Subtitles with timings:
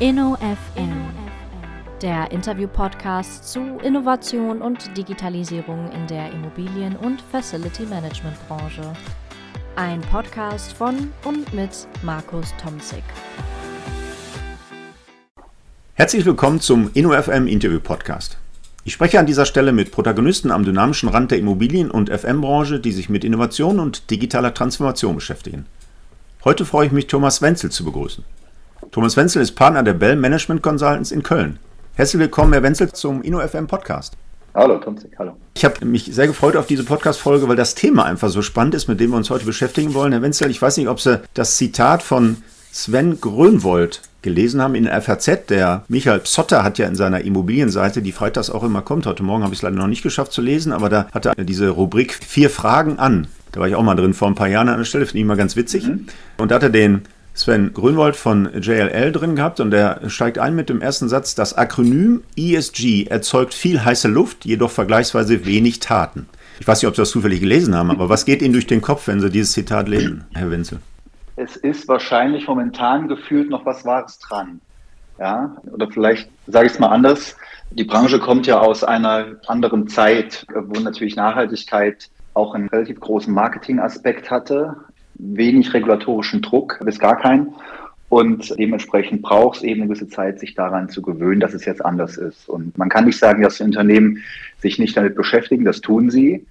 [0.00, 1.10] InnoFM,
[2.00, 8.94] der Interview-Podcast zu Innovation und Digitalisierung in der Immobilien- und Facility Management-Branche.
[9.76, 13.02] Ein Podcast von und mit Markus Tomzig.
[15.92, 18.38] Herzlich willkommen zum InnoFM Interview Podcast.
[18.84, 22.92] Ich spreche an dieser Stelle mit Protagonisten am dynamischen Rand der Immobilien- und FM-Branche, die
[22.92, 25.66] sich mit Innovation und digitaler Transformation beschäftigen.
[26.42, 28.24] Heute freue ich mich, Thomas Wenzel zu begrüßen.
[28.92, 31.60] Thomas Wenzel ist Partner der Bell Management Consultants in Köln.
[31.94, 34.16] Herzlich willkommen, Herr Wenzel, zum InnoFM Podcast.
[34.52, 35.36] Hallo, Tomzig, hallo.
[35.54, 38.88] Ich habe mich sehr gefreut auf diese Podcast-Folge, weil das Thema einfach so spannend ist,
[38.88, 40.10] mit dem wir uns heute beschäftigen wollen.
[40.10, 42.38] Herr Wenzel, ich weiß nicht, ob Sie das Zitat von
[42.72, 45.46] Sven Grönwold gelesen haben in der FAZ.
[45.48, 49.44] Der Michael Psotter hat ja in seiner Immobilienseite, die freitags auch immer kommt, heute Morgen
[49.44, 52.12] habe ich es leider noch nicht geschafft zu lesen, aber da hat er diese Rubrik
[52.12, 53.28] Vier Fragen an.
[53.52, 55.26] Da war ich auch mal drin vor ein paar Jahren an der Stelle, finde ich
[55.26, 55.86] mal ganz witzig.
[55.86, 56.06] Mhm.
[56.38, 57.02] Und da hat er den
[57.40, 61.56] Sven Grünwald von JLL drin gehabt und der steigt ein mit dem ersten Satz, das
[61.56, 66.28] Akronym ESG erzeugt viel heiße Luft, jedoch vergleichsweise wenig Taten.
[66.60, 68.82] Ich weiß nicht, ob Sie das zufällig gelesen haben, aber was geht Ihnen durch den
[68.82, 70.80] Kopf, wenn Sie dieses Zitat lesen, Herr Wenzel?
[71.36, 74.60] Es ist wahrscheinlich momentan gefühlt noch was Wahres dran.
[75.18, 77.36] Ja, oder vielleicht sage ich es mal anders.
[77.70, 83.32] Die Branche kommt ja aus einer anderen Zeit, wo natürlich Nachhaltigkeit auch einen relativ großen
[83.32, 84.76] Marketingaspekt hatte
[85.20, 87.54] wenig regulatorischen Druck, bis gar keinen.
[88.08, 91.84] Und dementsprechend braucht es eben eine gewisse Zeit, sich daran zu gewöhnen, dass es jetzt
[91.84, 92.48] anders ist.
[92.48, 94.18] Und man kann nicht sagen, dass die Unternehmen
[94.58, 96.44] sich nicht damit beschäftigen, das tun sie.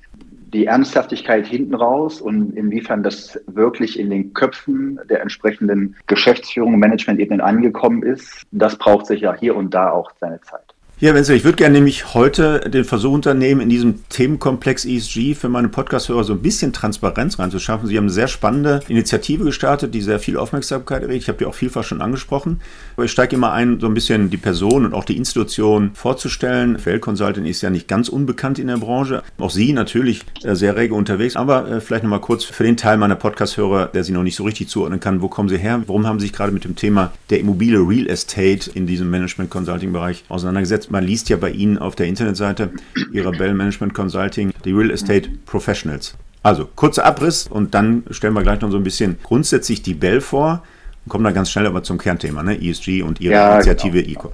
[0.53, 7.41] Die Ernsthaftigkeit hinten raus und inwiefern das wirklich in den Köpfen der entsprechenden Geschäftsführung Management-Ebenen
[7.41, 10.68] angekommen ist, das braucht sich ja hier und da auch seine Zeit.
[11.01, 15.47] Ja, Wenzel, ich würde gerne nämlich heute den Versuch unternehmen, in diesem Themenkomplex ESG für
[15.47, 17.87] meine Podcast-Hörer so ein bisschen Transparenz reinzuschaffen.
[17.87, 21.21] Sie haben eine sehr spannende Initiative gestartet, die sehr viel Aufmerksamkeit erregt.
[21.21, 22.59] Ich habe die auch vielfach schon angesprochen.
[22.97, 26.77] Aber ich steige immer ein, so ein bisschen die Person und auch die Institution vorzustellen.
[26.79, 29.23] Feld Consulting ist ja nicht ganz unbekannt in der Branche.
[29.37, 31.37] Auch Sie natürlich äh, sehr rege unterwegs.
[31.37, 34.43] Aber äh, vielleicht nochmal kurz für den Teil meiner Podcast-Hörer, der Sie noch nicht so
[34.43, 35.21] richtig zuordnen kann.
[35.21, 35.81] Wo kommen Sie her?
[35.87, 40.25] Warum haben Sie sich gerade mit dem Thema der Immobilie Real Estate in diesem Management-Consulting-Bereich
[40.27, 40.88] auseinandergesetzt?
[40.89, 42.71] Man liest ja bei Ihnen auf der Internetseite
[43.11, 46.15] Ihrer Bell Management Consulting die Real Estate Professionals.
[46.41, 50.21] Also kurzer Abriss und dann stellen wir gleich noch so ein bisschen grundsätzlich die Bell
[50.21, 50.63] vor
[51.05, 52.61] und kommen dann ganz schnell aber zum Kernthema, ne?
[52.61, 54.19] ESG und Ihre ja, Initiative genau.
[54.19, 54.31] ECO.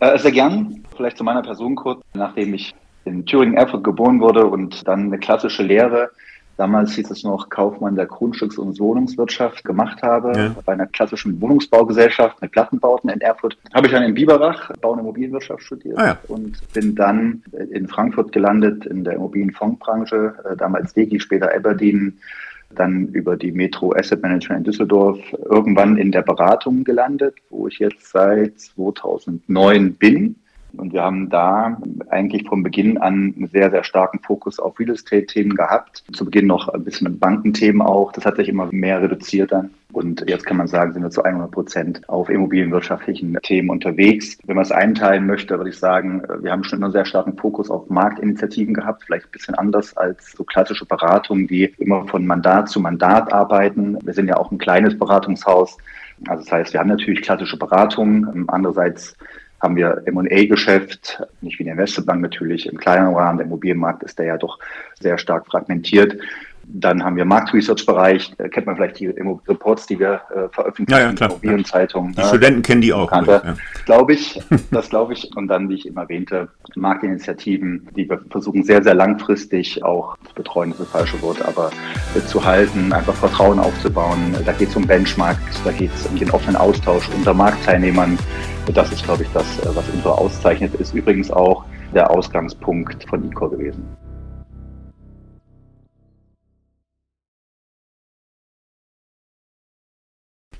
[0.00, 0.84] Äh, sehr gern.
[0.96, 2.02] Vielleicht zu meiner Person kurz.
[2.14, 2.74] Nachdem ich
[3.04, 6.10] in Thüringen Erfurt geboren wurde und dann eine klassische Lehre
[6.56, 10.56] damals hieß es noch Kaufmann der Grundstücks- und Wohnungswirtschaft gemacht habe, ja.
[10.64, 13.56] bei einer klassischen Wohnungsbaugesellschaft mit Plattenbauten in Erfurt.
[13.74, 16.18] Habe ich dann in Biberach Bau- und Immobilienwirtschaft studiert ah, ja.
[16.28, 22.18] und bin dann in Frankfurt gelandet in der Immobilienfondsbranche, äh, damals Degi, später Aberdeen,
[22.74, 27.78] dann über die Metro Asset Management in Düsseldorf irgendwann in der Beratung gelandet, wo ich
[27.78, 30.36] jetzt seit 2009 bin
[30.78, 31.78] und wir haben da
[32.10, 36.04] eigentlich von Beginn an einen sehr, sehr starken Fokus auf Real Estate-Themen gehabt.
[36.12, 38.12] Zu Beginn noch ein bisschen mit Bankenthemen auch.
[38.12, 39.70] Das hat sich immer mehr reduziert dann.
[39.92, 44.36] Und jetzt kann man sagen, sind wir zu 100 Prozent auf immobilienwirtschaftlichen Themen unterwegs.
[44.44, 47.70] Wenn man es einteilen möchte, würde ich sagen, wir haben schon einen sehr starken Fokus
[47.70, 49.04] auf Marktinitiativen gehabt.
[49.04, 53.96] Vielleicht ein bisschen anders als so klassische Beratungen, die immer von Mandat zu Mandat arbeiten.
[54.04, 55.78] Wir sind ja auch ein kleines Beratungshaus.
[56.28, 58.44] Also das heißt, wir haben natürlich klassische Beratungen.
[58.48, 59.16] Andererseits
[59.60, 63.38] haben wir M&A-Geschäft, nicht wie in der Investmentbank natürlich im kleineren Rahmen.
[63.38, 64.58] Der Immobilienmarkt ist da ja doch
[65.00, 66.16] sehr stark fragmentiert.
[66.68, 71.08] Dann haben wir Marktresearch-Bereich, da kennt man vielleicht die Reports, die wir äh, veröffentlichen, ja,
[71.08, 72.12] ja, klar, Immobilienzeitungen.
[72.12, 72.26] Die ne?
[72.26, 73.10] Studenten kennen die auch.
[73.10, 73.54] Ja.
[73.84, 74.40] Glaube ich,
[74.72, 75.30] das glaube ich.
[75.36, 80.34] Und dann, wie ich eben erwähnte, Marktinitiativen, die wir versuchen sehr, sehr langfristig auch zu
[80.34, 81.70] betreuen, ist das falsche Wort, aber
[82.16, 84.36] äh, zu halten, einfach Vertrauen aufzubauen.
[84.44, 88.18] Da geht es um Benchmarks, da geht es um den offenen Austausch unter Marktteilnehmern.
[88.74, 93.08] Das ist, glaube ich, das, äh, was uns so auszeichnet, ist übrigens auch der Ausgangspunkt
[93.08, 93.84] von ICO gewesen.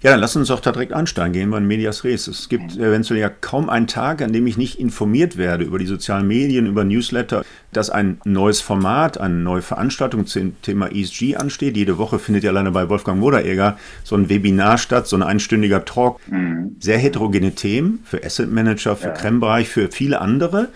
[0.06, 2.28] Ja, dann lass uns doch da direkt einsteigen, gehen wir in Medias Res.
[2.28, 5.86] Es gibt eventuell ja kaum einen Tag, an dem ich nicht informiert werde über die
[5.86, 11.77] sozialen Medien, über Newsletter, dass ein neues Format, eine neue Veranstaltung zum Thema ESG ansteht.
[11.77, 15.84] Jede Woche findet ja alleine bei Wolfgang Moderegger so ein Webinar statt, so ein einstündiger
[15.84, 16.21] Talk.
[16.28, 16.77] Mhm.
[16.78, 19.13] Sehr heterogene Themen für Asset Manager, für ja.
[19.13, 20.69] Creme-Bereich, für viele andere.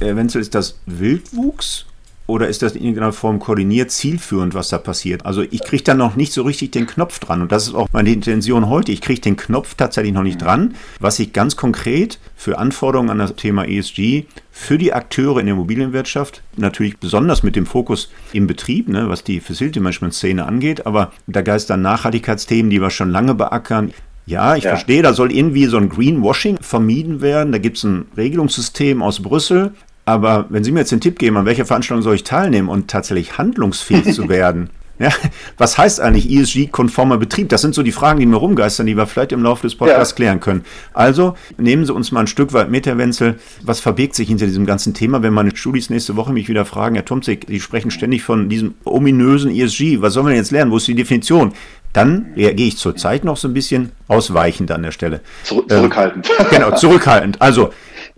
[0.00, 1.84] Eventuell ist das Wildwuchs
[2.30, 5.26] oder ist das in irgendeiner Form koordiniert, zielführend, was da passiert?
[5.26, 7.42] Also ich kriege da noch nicht so richtig den Knopf dran.
[7.42, 8.92] Und das ist auch meine Intention heute.
[8.92, 13.18] Ich kriege den Knopf tatsächlich noch nicht dran, was ich ganz konkret für Anforderungen an
[13.18, 18.46] das Thema ESG für die Akteure in der Immobilienwirtschaft, natürlich besonders mit dem Fokus im
[18.46, 23.10] Betrieb, ne, was die Facility Management Szene angeht, aber da geistern Nachhaltigkeitsthemen, die wir schon
[23.10, 23.92] lange beackern,
[24.26, 24.70] Ja, ich ja.
[24.70, 27.52] verstehe, da soll irgendwie so ein Greenwashing vermieden werden.
[27.52, 29.72] Da gibt es ein Regelungssystem aus Brüssel.
[30.10, 32.88] Aber wenn Sie mir jetzt den Tipp geben, an welcher Veranstaltung soll ich teilnehmen und
[32.88, 34.68] tatsächlich handlungsfähig zu werden,
[34.98, 35.10] ja,
[35.56, 37.48] was heißt eigentlich ESG-konformer Betrieb?
[37.48, 40.10] Das sind so die Fragen, die mir rumgeistern, die wir vielleicht im Laufe des Podcasts
[40.10, 40.16] ja.
[40.16, 40.64] klären können.
[40.92, 43.38] Also nehmen Sie uns mal ein Stück weit mit, Herr Wenzel.
[43.62, 45.22] Was verbirgt sich hinter diesem ganzen Thema?
[45.22, 48.74] Wenn meine Studis nächste Woche mich wieder fragen, Herr Tomzig, Sie sprechen ständig von diesem
[48.84, 50.02] ominösen ESG.
[50.02, 50.72] Was sollen wir denn jetzt lernen?
[50.72, 51.52] Wo ist die Definition?
[51.92, 55.20] Dann reagiere ich zurzeit noch so ein bisschen ausweichend an der Stelle.
[55.44, 56.28] Zurück, zurückhaltend.
[56.38, 57.40] Ähm, genau, zurückhaltend.
[57.40, 57.70] Also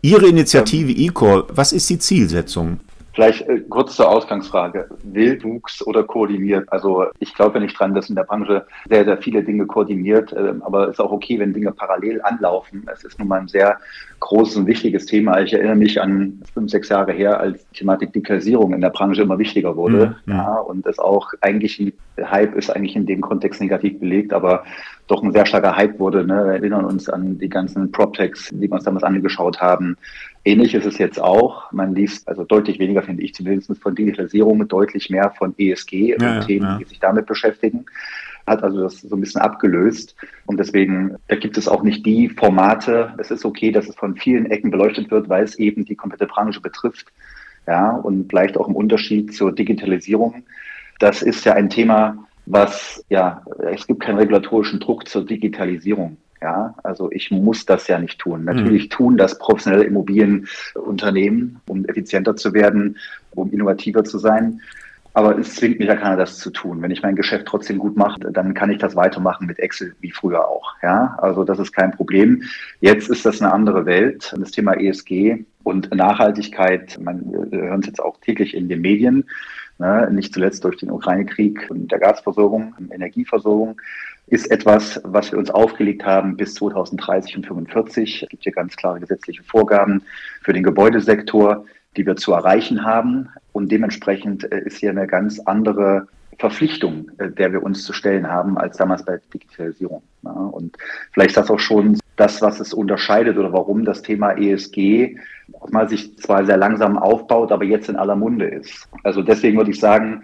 [0.04, 2.80] Ihre Initiative eCore, was ist die Zielsetzung?
[3.14, 4.88] Vielleicht äh, kurz zur Ausgangsfrage.
[5.04, 6.72] Wildwuchs oder koordiniert?
[6.72, 10.32] Also ich glaube ja nicht dran, dass in der Branche sehr, sehr viele Dinge koordiniert,
[10.32, 12.84] äh, aber es ist auch okay, wenn Dinge parallel anlaufen.
[12.92, 13.78] Es ist nun mal ein sehr
[14.20, 15.40] großes und wichtiges Thema.
[15.40, 19.22] Ich erinnere mich an fünf, sechs Jahre her, als die Thematik Digitalisierung in der Branche
[19.22, 20.16] immer wichtiger wurde.
[20.24, 20.32] Mhm.
[20.32, 24.64] Ja, und es auch eigentlich Hype ist eigentlich in dem Kontext negativ belegt, aber
[25.06, 26.24] doch ein sehr starker Hype wurde.
[26.24, 26.44] Ne?
[26.44, 29.96] Wir erinnern uns an die ganzen PropTechs, die wir uns damals angeschaut haben.
[30.44, 31.70] Ähnlich ist es jetzt auch.
[31.72, 36.36] Man liest also deutlich weniger, finde ich zumindest, von Digitalisierung, deutlich mehr von ESG ja,
[36.36, 36.78] und Themen, ja.
[36.78, 37.84] die sich damit beschäftigen.
[38.46, 40.16] Hat also das so ein bisschen abgelöst.
[40.46, 43.14] Und deswegen, da gibt es auch nicht die Formate.
[43.18, 46.26] Es ist okay, dass es von vielen Ecken beleuchtet wird, weil es eben die komplette
[46.26, 47.06] Branche betrifft.
[47.66, 50.42] Ja, und vielleicht auch im Unterschied zur Digitalisierung.
[50.98, 53.42] Das ist ja ein Thema, was, ja,
[53.72, 56.16] es gibt keinen regulatorischen Druck zur Digitalisierung.
[56.40, 58.44] Ja, also ich muss das ja nicht tun.
[58.44, 58.90] Natürlich mhm.
[58.90, 62.98] tun das professionelle Immobilienunternehmen, um effizienter zu werden,
[63.30, 64.60] um innovativer zu sein.
[65.14, 66.80] Aber es zwingt mich ja keiner, das zu tun.
[66.80, 70.10] Wenn ich mein Geschäft trotzdem gut mache, dann kann ich das weitermachen mit Excel wie
[70.10, 70.74] früher auch.
[70.82, 72.42] Ja, also das ist kein Problem.
[72.80, 74.34] Jetzt ist das eine andere Welt.
[74.36, 79.24] Das Thema ESG und Nachhaltigkeit, man, wir hören es jetzt auch täglich in den Medien,
[79.82, 83.80] ne, nicht zuletzt durch den Ukraine-Krieg und der Gasversorgung, Energieversorgung
[84.28, 88.22] ist etwas, was wir uns aufgelegt haben bis 2030 und 2045.
[88.22, 90.02] Es gibt hier ganz klare gesetzliche Vorgaben
[90.42, 93.28] für den Gebäudesektor, die wir zu erreichen haben.
[93.52, 96.06] Und dementsprechend äh, ist hier eine ganz andere
[96.38, 100.02] Verpflichtung, äh, der wir uns zu stellen haben, als damals bei Digitalisierung.
[100.22, 100.76] Und
[101.12, 105.16] vielleicht ist das auch schon das, was es unterscheidet oder warum das Thema ESG
[105.70, 108.88] meiner Sicht zwar sehr langsam aufbaut, aber jetzt in aller Munde ist.
[109.02, 110.22] Also deswegen würde ich sagen,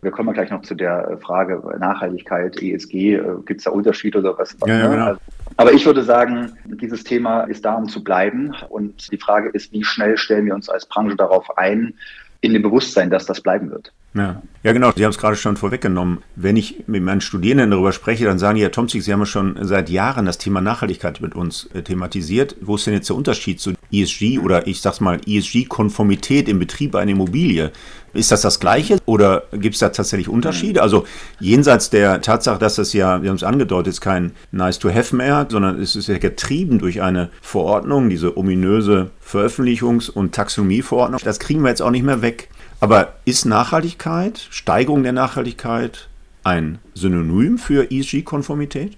[0.00, 3.14] wir kommen gleich noch zu der Frage Nachhaltigkeit, ESG.
[3.14, 4.56] Äh, Gibt es da Unterschiede oder was?
[4.64, 5.06] Ja, ja, genau.
[5.06, 5.20] Also,
[5.56, 8.54] aber ich würde sagen, dieses Thema ist da, um zu bleiben.
[8.68, 11.94] Und die Frage ist, wie schnell stellen wir uns als Branche darauf ein,
[12.40, 13.92] in dem Bewusstsein, dass das bleiben wird.
[14.12, 14.42] Ja.
[14.64, 14.90] ja, genau.
[14.94, 16.18] Sie haben es gerade schon vorweggenommen.
[16.34, 19.26] Wenn ich mit meinen Studierenden darüber spreche, dann sagen die, Herr Tomzig, Sie haben ja
[19.26, 22.56] schon seit Jahren das Thema Nachhaltigkeit mit uns äh, thematisiert.
[22.60, 26.96] Wo ist denn jetzt der Unterschied zu ESG oder ich sag's mal ESG-Konformität im Betrieb
[26.96, 27.70] einer Immobilie?
[28.12, 30.82] Ist das das Gleiche oder gibt es da tatsächlich Unterschiede?
[30.82, 31.06] Also
[31.38, 35.80] jenseits der Tatsache, dass das ja, wir haben es angedeutet, ist kein Nice-to-Have mehr, sondern
[35.80, 41.20] es ist ja getrieben durch eine Verordnung, diese ominöse Veröffentlichungs- und Taxonomieverordnung.
[41.22, 42.48] Das kriegen wir jetzt auch nicht mehr weg.
[42.80, 46.08] Aber ist Nachhaltigkeit, Steigerung der Nachhaltigkeit
[46.42, 48.96] ein Synonym für ESG-Konformität?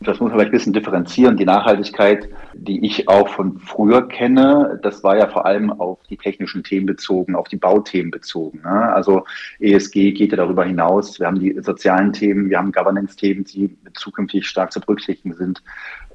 [0.00, 1.36] Das muss man vielleicht ein bisschen differenzieren.
[1.36, 6.16] Die Nachhaltigkeit, die ich auch von früher kenne, das war ja vor allem auf die
[6.16, 8.60] technischen Themen bezogen, auf die Bauthemen bezogen.
[8.62, 8.70] Ne?
[8.70, 9.24] Also
[9.58, 11.18] ESG geht ja darüber hinaus.
[11.18, 15.62] Wir haben die sozialen Themen, wir haben Governance-Themen, die zukünftig stark zu berücksichtigen sind.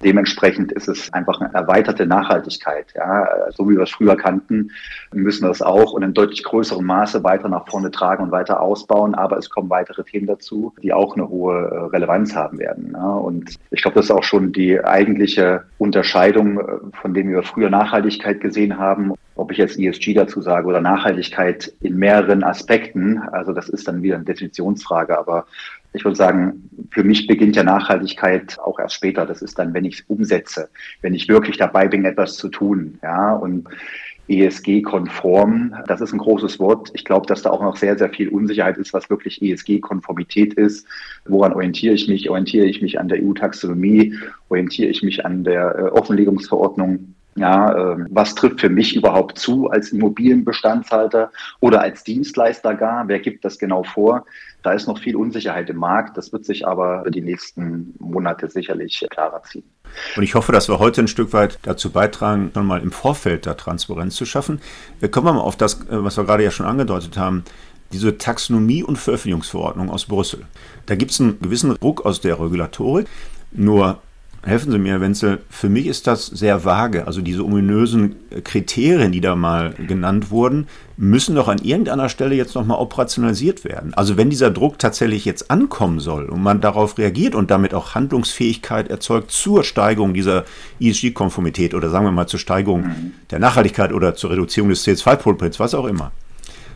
[0.04, 2.88] Dementsprechend ist es einfach eine erweiterte Nachhaltigkeit.
[2.96, 4.72] Ja, so wie wir es früher kannten,
[5.14, 8.62] müssen wir es auch und in deutlich größerem Maße weiter nach vorne tragen und weiter
[8.62, 9.16] ausbauen.
[9.16, 12.92] Aber es kommen weitere Themen dazu, die auch eine hohe äh, Relevanz haben werden.
[12.94, 16.64] Ja, und ich glaube, das ist auch schon die eigentliche Unterscheidung, äh,
[17.02, 19.14] von dem wir früher Nachhaltigkeit gesehen haben.
[19.36, 24.04] Ob ich jetzt ESG dazu sage oder Nachhaltigkeit in mehreren Aspekten, also das ist dann
[24.04, 25.46] wieder eine Definitionsfrage, aber
[25.94, 29.26] ich würde sagen, für mich beginnt ja Nachhaltigkeit auch erst später.
[29.26, 30.70] Das ist dann, wenn ich es umsetze,
[31.02, 32.98] wenn ich wirklich dabei bin, etwas zu tun.
[33.04, 33.68] Ja, und
[34.28, 36.90] ESG-konform, das ist ein großes Wort.
[36.94, 40.88] Ich glaube, dass da auch noch sehr, sehr viel Unsicherheit ist, was wirklich ESG-Konformität ist.
[41.26, 42.30] Woran orientiere ich mich?
[42.30, 44.16] Orientiere ich mich an der EU-Taxonomie?
[44.50, 47.16] Orientiere ich mich an der äh, Offenlegungsverordnung?
[47.36, 53.08] Ja, äh, was trifft für mich überhaupt zu als Immobilienbestandshalter oder als Dienstleister gar?
[53.08, 54.26] Wer gibt das genau vor?
[54.62, 56.16] Da ist noch viel Unsicherheit im Markt.
[56.16, 59.64] Das wird sich aber die nächsten Monate sicherlich klarer ziehen.
[60.16, 63.46] Und ich hoffe, dass wir heute ein Stück weit dazu beitragen, schon mal im Vorfeld
[63.46, 64.62] da Transparenz zu schaffen.
[65.00, 67.44] Wir kommen mal auf das, äh, was wir gerade ja schon angedeutet haben.
[67.92, 70.46] Diese Taxonomie- und Veröffentlichungsverordnung aus Brüssel.
[70.86, 73.08] Da gibt es einen gewissen Druck aus der Regulatorik.
[73.52, 74.02] Nur
[74.44, 77.08] helfen Sie mir, Wenzel, für mich ist das sehr vage.
[77.08, 82.54] Also diese ominösen Kriterien, die da mal genannt wurden, müssen doch an irgendeiner Stelle jetzt
[82.54, 83.94] nochmal operationalisiert werden.
[83.94, 87.96] Also wenn dieser Druck tatsächlich jetzt ankommen soll und man darauf reagiert und damit auch
[87.96, 90.44] Handlungsfähigkeit erzeugt zur Steigerung dieser
[90.80, 93.12] ESG-Konformität oder sagen wir mal zur Steigerung mhm.
[93.32, 96.12] der Nachhaltigkeit oder zur Reduzierung des CO2-Footprints, was auch immer,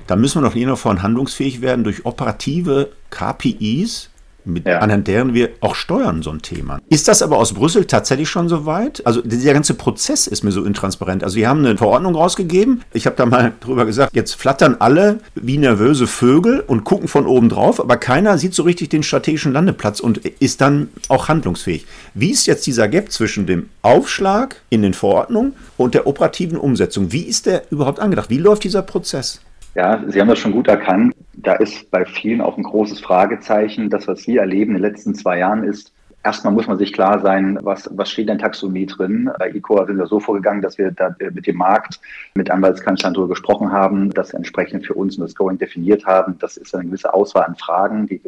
[0.08, 4.10] dann müssen wir doch jener von handlungsfähig werden durch operative KPIs,
[4.48, 4.80] mit, ja.
[4.80, 6.80] anhand deren wir auch steuern so ein Thema.
[6.90, 9.06] Ist das aber aus Brüssel tatsächlich schon so weit?
[9.06, 11.24] Also dieser ganze Prozess ist mir so intransparent.
[11.24, 12.84] Also die haben eine Verordnung rausgegeben.
[12.94, 17.26] Ich habe da mal drüber gesagt, jetzt flattern alle wie nervöse Vögel und gucken von
[17.26, 21.86] oben drauf, aber keiner sieht so richtig den strategischen Landeplatz und ist dann auch handlungsfähig.
[22.14, 27.12] Wie ist jetzt dieser Gap zwischen dem Aufschlag in den Verordnungen und der operativen Umsetzung?
[27.12, 28.30] Wie ist der überhaupt angedacht?
[28.30, 29.42] Wie läuft dieser Prozess?
[29.78, 31.16] Ja, Sie haben das schon gut erkannt.
[31.34, 33.92] Da ist bei vielen auch ein großes Fragezeichen.
[33.92, 35.94] Das, was wir erleben in den letzten zwei Jahren, ist,
[36.28, 39.32] erstmal muss man sich klar sein, was, was steht in Taxonomie drin.
[39.40, 42.02] Bei ICO sind wir so vorgegangen, dass wir da mit dem Markt,
[42.36, 46.38] mit Anwaltskanzlern darüber gesprochen haben, das entsprechend für uns das Going definiert haben.
[46.40, 48.22] Das ist eine gewisse Auswahl an Fragen, die,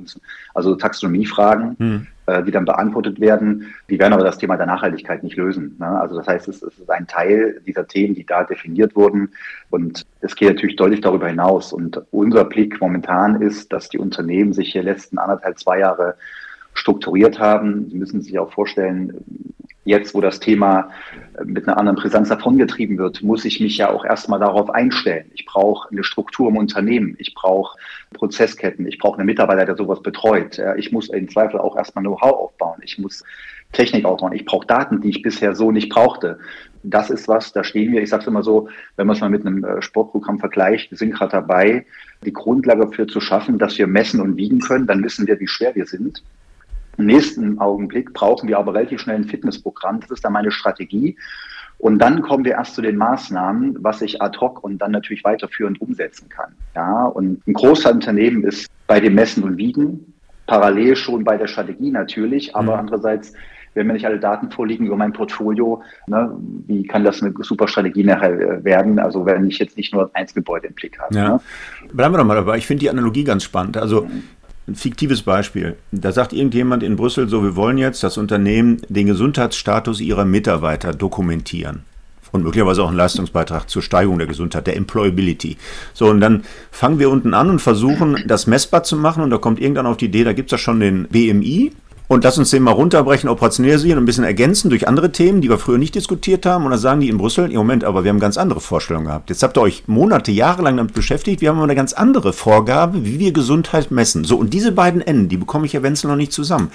[0.53, 1.75] also Taxonomiefragen.
[1.77, 2.07] Hm.
[2.29, 3.73] Äh, die dann beantwortet werden.
[3.89, 5.75] Die werden aber das Thema der Nachhaltigkeit nicht lösen.
[5.79, 5.87] Ne?
[5.87, 9.29] Also das heißt, es, ist ein Teil dieser Themen, die da definiert wurden.
[9.71, 11.73] Und es geht natürlich deutlich darüber hinaus.
[11.73, 16.15] Und unser Blick momentan ist, dass die Unternehmen sich hier letzten anderthalb, zwei Jahre
[16.79, 17.89] strukturiert haben.
[17.89, 19.13] Sie müssen sich auch vorstellen,
[19.85, 20.89] jetzt, wo das Thema
[21.43, 25.25] mit einer anderen Brisanz davongetrieben wird, muss ich mich ja auch erstmal darauf einstellen.
[25.33, 27.77] Ich brauche eine Struktur im Unternehmen, ich brauche
[28.13, 30.61] Prozessketten, ich brauche einen Mitarbeiter, der sowas betreut.
[30.77, 33.23] Ich muss im Zweifel auch erstmal Know-how aufbauen, ich muss
[33.71, 36.39] Technik aufbauen, ich brauche Daten, die ich bisher so nicht brauchte.
[36.83, 39.29] Das ist was, da stehen wir, ich sage es immer so, wenn man es mal
[39.29, 41.85] mit einem äh, Sportprogramm vergleicht, wir sind gerade dabei,
[42.25, 45.47] die Grundlage dafür zu schaffen, dass wir messen und wiegen können, dann wissen wir, wie
[45.47, 46.23] schwer wir sind.
[46.99, 50.01] Im nächsten Augenblick brauchen wir aber relativ schnell ein Fitnessprogramm.
[50.01, 51.15] Das ist dann meine Strategie.
[51.77, 55.23] Und dann kommen wir erst zu den Maßnahmen, was ich ad hoc und dann natürlich
[55.23, 56.51] weiterführend umsetzen kann.
[56.75, 60.13] Ja, und ein großer Unternehmen ist bei dem Messen und Wiegen,
[60.45, 62.79] parallel schon bei der Strategie natürlich, aber mhm.
[62.79, 63.31] andererseits,
[63.75, 66.35] wenn mir nicht alle Daten vorliegen über mein Portfolio, ne,
[66.67, 68.99] wie kann das eine super Strategie nachher äh, werden?
[68.99, 71.15] Also wenn ich jetzt nicht nur ein Gebäude im Blick habe.
[71.15, 71.29] Ja.
[71.29, 71.39] Ne?
[71.93, 72.57] Bleiben wir doch mal dabei.
[72.57, 73.77] Ich finde die Analogie ganz spannend.
[73.77, 74.23] Also mhm.
[74.69, 75.77] Ein fiktives Beispiel.
[75.91, 80.93] Da sagt irgendjemand in Brüssel, so, wir wollen jetzt das Unternehmen den Gesundheitsstatus ihrer Mitarbeiter
[80.93, 81.81] dokumentieren.
[82.31, 85.57] Und möglicherweise auch einen Leistungsbeitrag zur Steigerung der Gesundheit, der Employability.
[85.95, 89.23] So, und dann fangen wir unten an und versuchen, das messbar zu machen.
[89.23, 91.71] Und da kommt irgendwann auf die Idee, da gibt es ja schon den BMI,
[92.09, 95.49] und lass uns den mal runterbrechen, operationalisieren und ein bisschen ergänzen durch andere Themen, die
[95.49, 96.65] wir früher nicht diskutiert haben.
[96.65, 99.29] Und dann sagen die in Brüssel, im Moment, aber wir haben ganz andere Vorstellungen gehabt.
[99.29, 101.39] Jetzt habt ihr euch Monate, Jahre lang damit beschäftigt.
[101.39, 104.23] Wir haben eine ganz andere Vorgabe, wie wir Gesundheit messen.
[104.23, 106.71] So, und diese beiden Enden, die bekomme ich ja Wenzel noch nicht zusammen.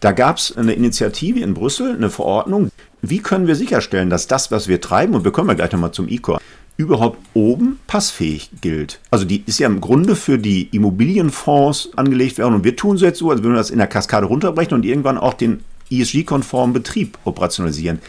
[0.00, 2.72] Da gab es eine Initiative in Brüssel, eine Verordnung.
[3.02, 5.92] Wie können wir sicherstellen, dass das, was wir treiben, und wir kommen ja gleich nochmal
[5.92, 6.40] zum E-Core,
[6.76, 9.00] überhaupt oben passfähig gilt.
[9.10, 13.06] Also die ist ja im Grunde für die Immobilienfonds angelegt worden und wir tun so
[13.06, 15.60] jetzt so, als würden wir das in der Kaskade runterbrechen und irgendwann auch den
[15.90, 18.00] ESG-konformen Betrieb operationalisieren.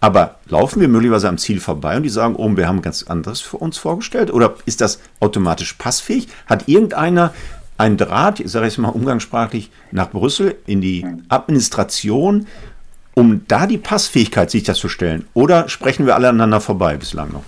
[0.00, 3.40] Aber laufen wir möglicherweise am Ziel vorbei und die sagen, oh, wir haben ganz anderes
[3.40, 4.32] für uns vorgestellt?
[4.32, 6.28] Oder ist das automatisch passfähig?
[6.46, 7.34] Hat irgendeiner
[7.76, 12.46] einen Draht, ich sage jetzt mal umgangssprachlich, nach Brüssel in die Administration,
[13.14, 15.26] um da die Passfähigkeit sicherzustellen?
[15.34, 17.44] Oder sprechen wir alle aneinander vorbei bislang noch?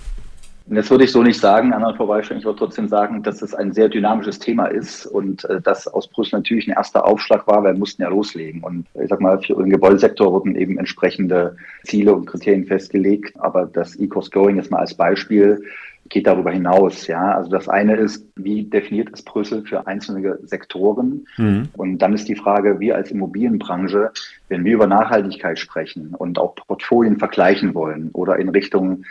[0.65, 2.39] Das würde ich so nicht sagen, anderen vorbeistellen.
[2.39, 6.07] Ich würde trotzdem sagen, dass es ein sehr dynamisches Thema ist und äh, dass aus
[6.07, 8.63] Brüssel natürlich ein erster Aufschlag war, weil wir mussten ja loslegen.
[8.63, 13.33] Und ich sag mal, für den Gebäudesektor wurden eben entsprechende Ziele und Kriterien festgelegt.
[13.39, 15.61] Aber das E-Cost Going jetzt mal als Beispiel
[16.09, 17.07] geht darüber hinaus.
[17.07, 21.25] Ja, also das eine ist, wie definiert es Brüssel für einzelne Sektoren?
[21.37, 21.69] Mhm.
[21.73, 24.11] Und dann ist die Frage, wir als Immobilienbranche,
[24.49, 29.03] wenn wir über Nachhaltigkeit sprechen und auch Portfolien vergleichen wollen oder in Richtung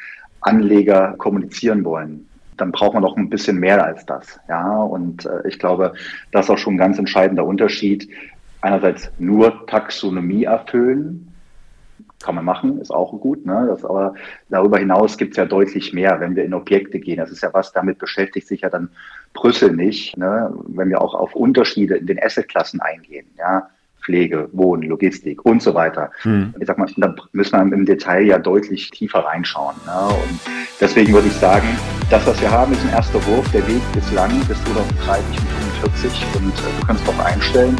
[0.42, 4.38] Anleger kommunizieren wollen, dann braucht man doch ein bisschen mehr als das.
[4.48, 5.94] Ja, und äh, ich glaube,
[6.30, 8.08] das ist auch schon ein ganz entscheidender Unterschied.
[8.60, 11.32] Einerseits nur Taxonomie erfüllen,
[12.22, 13.44] kann man machen, ist auch gut.
[13.44, 13.66] Ne?
[13.68, 14.14] Das, aber
[14.48, 17.18] darüber hinaus gibt es ja deutlich mehr, wenn wir in Objekte gehen.
[17.18, 18.90] Das ist ja was, damit beschäftigt sich ja dann
[19.34, 20.54] Brüssel nicht, ne?
[20.68, 23.26] wenn wir auch auf Unterschiede in den Assetklassen eingehen.
[23.36, 23.68] Ja?
[24.02, 26.10] Pflege, Wohnen, Logistik und so weiter.
[26.22, 26.54] Hm.
[26.60, 29.76] Ich sag mal, da müssen wir im Detail ja deutlich tiefer reinschauen.
[29.86, 30.08] Ne?
[30.08, 30.40] Und
[30.80, 31.68] deswegen würde ich sagen,
[32.10, 33.50] das, was wir haben, ist ein erster Wurf.
[33.52, 37.76] Der Weg ist lang bis 2030 und 45 und äh, du kannst darauf einstellen,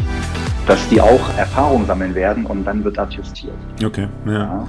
[0.67, 3.55] dass die auch Erfahrung sammeln werden und dann wird adjustiert.
[3.83, 4.33] Okay, ja.
[4.33, 4.67] ja.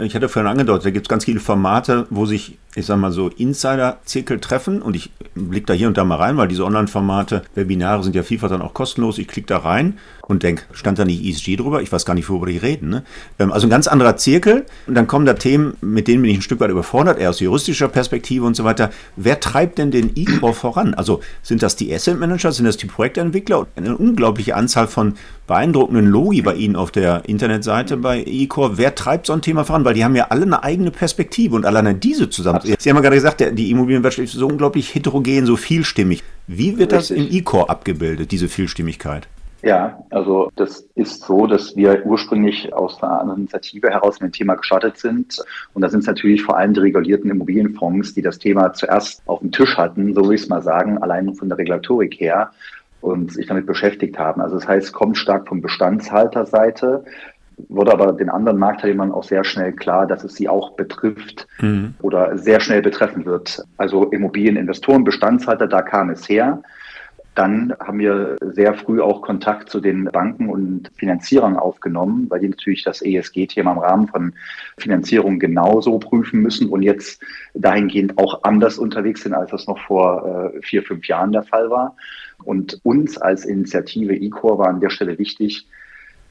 [0.00, 3.10] ich hatte vorhin angedeutet, da gibt es ganz viele Formate, wo sich, ich sag mal
[3.10, 7.42] so, Insider-Zirkel treffen und ich blicke da hier und da mal rein, weil diese Online-Formate,
[7.54, 9.16] Webinare sind ja vielfach dann auch kostenlos.
[9.16, 11.80] Ich klicke da rein und denke, stand da nicht ESG drüber?
[11.80, 12.90] Ich weiß gar nicht, worüber die reden.
[12.90, 13.02] Ne?
[13.38, 16.38] Ähm, also ein ganz anderer Zirkel und dann kommen da Themen, mit denen bin ich
[16.38, 18.90] ein Stück weit überfordert, eher aus juristischer Perspektive und so weiter.
[19.16, 20.92] Wer treibt denn den E-Core voran?
[20.92, 23.66] Also sind das die Asset Manager, sind das die Projektentwickler?
[23.76, 25.14] Eine unglaubliche Anzahl von
[25.46, 28.78] beeindruckenden Logi bei Ihnen auf der Internetseite bei eCore.
[28.78, 29.84] Wer treibt so ein Thema voran?
[29.84, 32.60] Weil die haben ja alle eine eigene Perspektive und alleine diese zusammen.
[32.78, 36.22] Sie haben ja gerade gesagt, die Immobilienwirtschaft ist so unglaublich heterogen, so vielstimmig.
[36.46, 36.98] Wie wird Richtig.
[36.98, 39.28] das im eCore abgebildet, diese Vielstimmigkeit?
[39.62, 44.54] Ja, also das ist so, dass wir ursprünglich aus einer Initiative heraus mit dem Thema
[44.54, 45.42] gestartet sind.
[45.74, 49.40] Und da sind es natürlich vor allem die regulierten Immobilienfonds, die das Thema zuerst auf
[49.40, 52.52] dem Tisch hatten, so will ich es mal sagen, allein von der Regulatorik her
[53.00, 54.40] und sich damit beschäftigt haben.
[54.40, 57.04] Also das heißt, kommt stark von Bestandshalterseite,
[57.68, 61.94] wurde aber den anderen Marktteilnehmern auch sehr schnell klar, dass es sie auch betrifft mhm.
[62.02, 63.64] oder sehr schnell betreffen wird.
[63.76, 66.62] Also Immobilieninvestoren, Bestandshalter, da kam es her.
[67.34, 72.48] Dann haben wir sehr früh auch Kontakt zu den Banken und Finanzierern aufgenommen, weil die
[72.48, 74.32] natürlich das ESG-Thema im Rahmen von
[74.78, 77.22] Finanzierung genauso prüfen müssen und jetzt
[77.52, 81.68] dahingehend auch anders unterwegs sind, als das noch vor äh, vier, fünf Jahren der Fall
[81.68, 81.94] war.
[82.42, 85.68] Und uns als Initiative eCore war an der Stelle wichtig,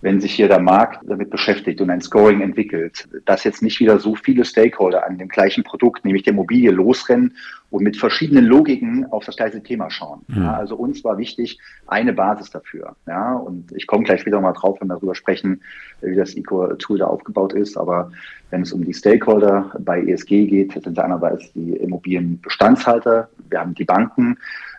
[0.05, 3.97] wenn sich hier der Markt damit beschäftigt und ein Scoring entwickelt, dass jetzt nicht wieder
[3.97, 7.35] so viele Stakeholder an dem gleichen Produkt, nämlich der Immobilie, losrennen
[7.71, 10.21] und mit verschiedenen Logiken auf das gleiche Thema schauen.
[10.27, 10.43] Mhm.
[10.43, 11.57] Ja, also uns war wichtig
[11.87, 12.95] eine Basis dafür.
[13.07, 15.63] Ja, und ich komme gleich wieder mal drauf, wenn wir darüber sprechen,
[16.01, 17.75] wie das Eco-Tool da aufgebaut ist.
[17.75, 18.11] Aber
[18.51, 23.85] wenn es um die Stakeholder bei ESG geht, sind einerseits die Immobilienbestandshalter, wir haben die
[23.85, 24.37] Banken,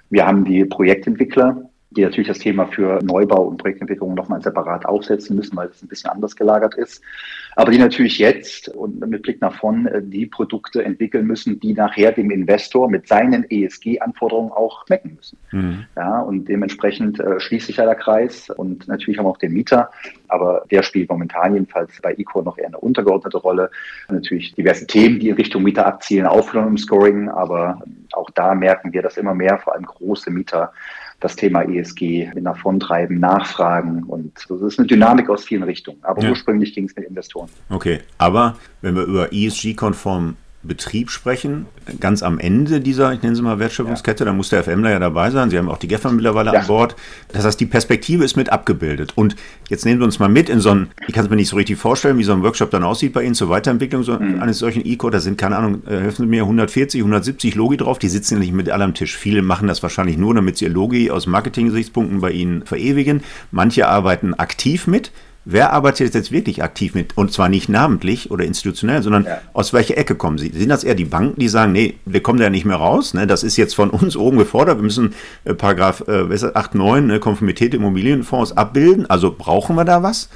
[0.09, 5.37] wir haben die Projektentwickler, die natürlich das Thema für Neubau und Projektentwicklung nochmal separat aufsetzen
[5.37, 7.02] müssen, weil es ein bisschen anders gelagert ist.
[7.55, 11.73] Aber die natürlich jetzt und mit Blick nach vorn äh, die Produkte entwickeln müssen, die
[11.73, 15.38] nachher dem Investor mit seinen ESG-Anforderungen auch schmecken müssen.
[15.52, 15.85] Mhm.
[15.97, 19.52] Ja, und dementsprechend äh, schließt sich ja der Kreis und natürlich haben wir auch den
[19.52, 19.90] Mieter,
[20.28, 23.71] aber der spielt momentan jedenfalls bei ECO noch eher eine untergeordnete Rolle.
[24.09, 27.81] Natürlich diverse Themen, die in Richtung Mieter abzielen, aufgenommen im Scoring, aber
[28.12, 30.73] auch da merken wir, dass immer mehr, vor allem große Mieter,
[31.20, 34.02] das Thema ESG mit nach vorn treiben, nachfragen.
[34.04, 35.98] Und das ist eine Dynamik aus vielen Richtungen.
[36.02, 36.31] Aber ja.
[36.31, 37.48] ursprünglich ging es mit Investoren.
[37.70, 41.66] Okay, aber wenn wir über ESG-konform Betrieb sprechen,
[42.00, 44.31] ganz am Ende dieser, ich nenne sie mal Wertschöpfungskette, ja.
[44.31, 45.50] da muss der FMler ja dabei sein.
[45.50, 46.61] Sie haben auch die GEFA mittlerweile ja.
[46.61, 46.96] an Bord.
[47.33, 49.12] Das heißt, die Perspektive ist mit abgebildet.
[49.16, 49.37] Und
[49.68, 51.57] jetzt nehmen wir uns mal mit in so ein, ich kann es mir nicht so
[51.57, 54.40] richtig vorstellen, wie so ein Workshop dann aussieht bei Ihnen zur Weiterentwicklung so, mhm.
[54.40, 55.12] eines solchen E-Core.
[55.12, 57.98] Da sind, keine Ahnung, äh, helfen Sie mir, 140, 170 Logi drauf.
[57.98, 59.16] Die sitzen ja nicht mit alle am Tisch.
[59.16, 63.22] Viele machen das wahrscheinlich nur, damit sie ihr Logi aus Marketing-Gesichtspunkten bei Ihnen verewigen.
[63.50, 65.12] Manche arbeiten aktiv mit.
[65.48, 67.16] Wer arbeitet jetzt wirklich aktiv mit?
[67.16, 69.40] Und zwar nicht namentlich oder institutionell, sondern ja.
[69.52, 70.50] aus welcher Ecke kommen sie?
[70.52, 73.28] Sind das eher die Banken, die sagen, nee, wir kommen da nicht mehr raus, ne?
[73.28, 77.20] das ist jetzt von uns oben gefordert, wir müssen äh, Paragraph äh, 8, 9, ne,
[77.20, 80.30] Konformität Immobilienfonds abbilden, also brauchen wir da was?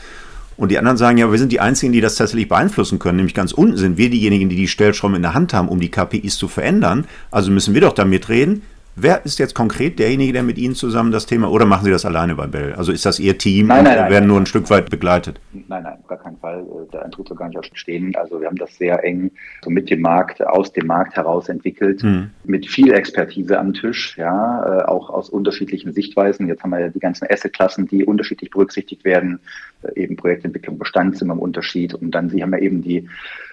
[0.56, 3.16] Und die anderen sagen, ja, wir sind die Einzigen, die das tatsächlich beeinflussen können.
[3.16, 5.90] Nämlich ganz unten sind wir diejenigen, die die Stellschrauben in der Hand haben, um die
[5.90, 7.06] KPIs zu verändern.
[7.30, 8.62] Also müssen wir doch da mitreden.
[8.96, 12.04] Wer ist jetzt konkret derjenige, der mit Ihnen zusammen das Thema, oder machen Sie das
[12.04, 12.74] alleine bei Bell?
[12.74, 15.40] Also ist das Ihr Team nein, nein, nein, werden nur ein Stück weit begleitet?
[15.52, 16.60] Nein, nein, gar keinen Fall.
[16.60, 18.14] Äh, der Eintritt soll gar nicht stehen.
[18.16, 19.30] Also wir haben das sehr eng
[19.62, 22.30] so mit dem Markt, aus dem Markt heraus entwickelt, hm.
[22.44, 26.48] mit viel Expertise am Tisch, ja, äh, auch aus unterschiedlichen Sichtweisen.
[26.48, 29.40] Jetzt haben wir ja die ganzen Asset-Klassen, die unterschiedlich berücksichtigt werden,
[29.82, 33.08] äh, eben Projektentwicklung, Bestand sind im Unterschied und dann Sie haben ja eben die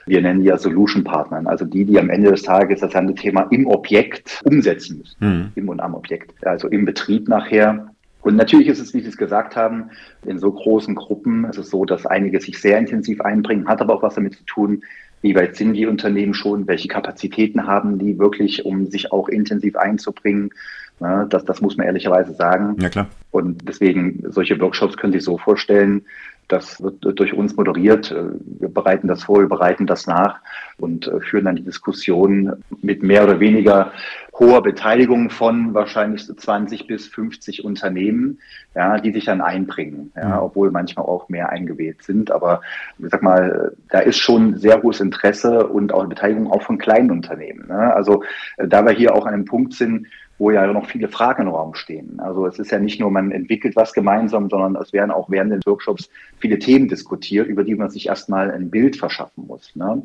[0.07, 3.13] wir nennen die ja Solution Partnern, also die, die am Ende des Tages das ganze
[3.13, 5.51] Thema im Objekt umsetzen müssen, mhm.
[5.55, 7.89] im und am Objekt, also im Betrieb nachher.
[8.21, 9.91] Und natürlich ist es, wie Sie es gesagt haben,
[10.25, 13.93] in so großen Gruppen ist es so, dass einige sich sehr intensiv einbringen, hat aber
[13.93, 14.81] auch was damit zu tun,
[15.21, 19.75] wie weit sind die Unternehmen schon, welche Kapazitäten haben die wirklich, um sich auch intensiv
[19.75, 20.51] einzubringen.
[20.99, 22.75] das, das muss man ehrlicherweise sagen.
[22.79, 23.07] Ja, klar.
[23.31, 26.05] Und deswegen, solche Workshops können Sie so vorstellen,
[26.47, 28.15] das wird durch uns moderiert.
[28.59, 30.39] Wir bereiten das vor, wir bereiten das nach
[30.77, 33.91] und äh, führen dann die Diskussion mit mehr oder weniger
[34.39, 38.39] hoher Beteiligung von wahrscheinlich so 20 bis 50 Unternehmen,
[38.75, 40.43] ja, die sich dann einbringen, ja, mhm.
[40.43, 42.31] obwohl manchmal auch mehr eingewählt sind.
[42.31, 42.61] Aber
[42.99, 47.11] ich sag mal, da ist schon sehr hohes Interesse und auch Beteiligung auch von kleinen
[47.11, 47.67] Unternehmen.
[47.67, 47.93] Ne?
[47.93, 48.23] Also
[48.57, 51.49] äh, da wir hier auch an einem Punkt sind, wo ja noch viele Fragen im
[51.49, 52.19] Raum stehen.
[52.19, 55.51] Also es ist ja nicht nur, man entwickelt was gemeinsam, sondern es werden auch während
[55.51, 59.75] den Workshops viele Themen diskutiert, über die man sich erstmal ein Bild verschaffen muss.
[59.75, 60.03] Ne?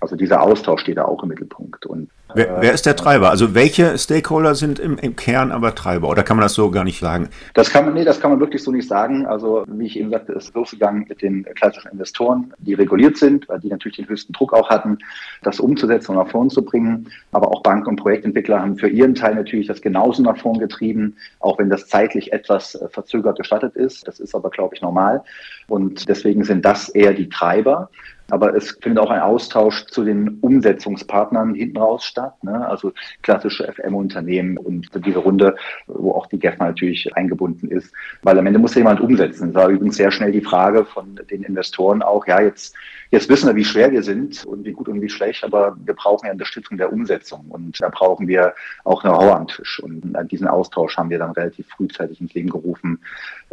[0.00, 1.84] Also dieser Austausch steht da auch im Mittelpunkt.
[1.86, 3.30] Und, wer, wer, ist der Treiber?
[3.30, 6.08] Also welche Stakeholder sind im, im, Kern aber Treiber?
[6.08, 7.28] Oder kann man das so gar nicht sagen?
[7.54, 9.26] Das kann man, nee, das kann man wirklich so nicht sagen.
[9.26, 13.58] Also wie ich eben sagte, ist losgegangen mit den klassischen Investoren, die reguliert sind, weil
[13.58, 14.98] die natürlich den höchsten Druck auch hatten,
[15.42, 17.08] das umzusetzen und nach vorn zu bringen.
[17.32, 21.16] Aber auch Banken und Projektentwickler haben für ihren Teil natürlich das genauso nach vorn getrieben,
[21.40, 24.06] auch wenn das zeitlich etwas äh, verzögert gestattet ist.
[24.06, 25.24] Das ist aber, glaube ich, normal.
[25.66, 27.90] Und deswegen sind das eher die Treiber.
[28.30, 32.66] Aber es findet auch ein Austausch zu den Umsetzungspartnern hinten raus statt, ne?
[32.68, 38.46] also klassische FM-Unternehmen und diese Runde, wo auch die GEFMA natürlich eingebunden ist, weil am
[38.46, 39.52] Ende muss jemand umsetzen.
[39.52, 42.74] Das war übrigens sehr schnell die Frage von den Investoren auch, ja, jetzt,
[43.10, 45.94] jetzt wissen wir, wie schwer wir sind und wie gut und wie schlecht, aber wir
[45.94, 49.80] brauchen ja Unterstützung der Umsetzung und da brauchen wir auch Know-how am Tisch.
[49.80, 53.00] Und diesen Austausch haben wir dann relativ frühzeitig ins Leben gerufen,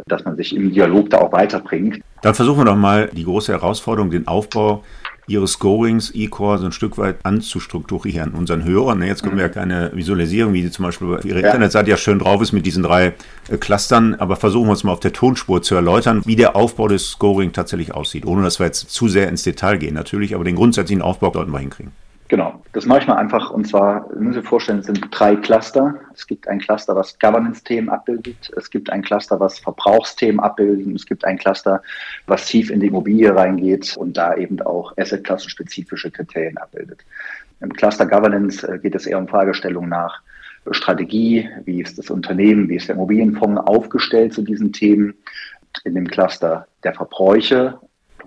[0.06, 2.00] dass man sich im Dialog da auch weiterbringt.
[2.22, 4.84] Dann versuchen wir doch mal die große Herausforderung, den Aufbau
[5.28, 8.32] Ihres Scorings, E-Core, so ein Stück weit anzustrukturieren.
[8.32, 11.40] Unseren Hörern, ne, jetzt können wir ja keine Visualisierung, wie sie zum Beispiel bei Ihrer
[11.40, 11.46] ja.
[11.46, 13.14] Internetseite ja schön drauf ist mit diesen drei
[13.48, 16.86] äh, Clustern, aber versuchen wir uns mal auf der Tonspur zu erläutern, wie der Aufbau
[16.88, 20.44] des Scoring tatsächlich aussieht, ohne dass wir jetzt zu sehr ins Detail gehen natürlich, aber
[20.44, 21.92] den grundsätzlichen Aufbau sollten wir hinkriegen.
[22.28, 23.50] Genau, das mache ich mal einfach.
[23.50, 25.94] Und zwar, müssen Sie sich vorstellen, es sind drei Cluster.
[26.12, 28.50] Es gibt ein Cluster, was Governance-Themen abbildet.
[28.56, 30.86] Es gibt ein Cluster, was Verbrauchsthemen abbildet.
[30.86, 31.82] Und es gibt ein Cluster,
[32.26, 37.04] was tief in die Immobilie reingeht und da eben auch Asset-Klassen-spezifische Kriterien abbildet.
[37.60, 40.20] Im Cluster Governance äh, geht es eher um Fragestellungen nach
[40.72, 45.14] Strategie, wie ist das Unternehmen, wie ist der Immobilienfonds aufgestellt zu diesen Themen.
[45.84, 47.78] In dem Cluster der Verbräuche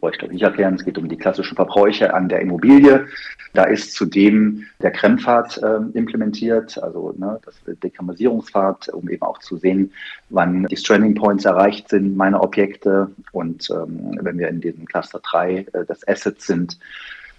[0.07, 0.75] ich glaube nicht erklären.
[0.75, 3.07] Es geht um die klassischen Verbräuche an der Immobilie.
[3.53, 9.57] Da ist zudem der Krempfad äh, implementiert, also ne, das Dekammerisierungspfad, um eben auch zu
[9.57, 9.91] sehen,
[10.29, 13.09] wann die Stranding Points erreicht sind, meine Objekte.
[13.31, 16.77] Und ähm, wenn wir in diesem Cluster 3 äh, das Asset sind,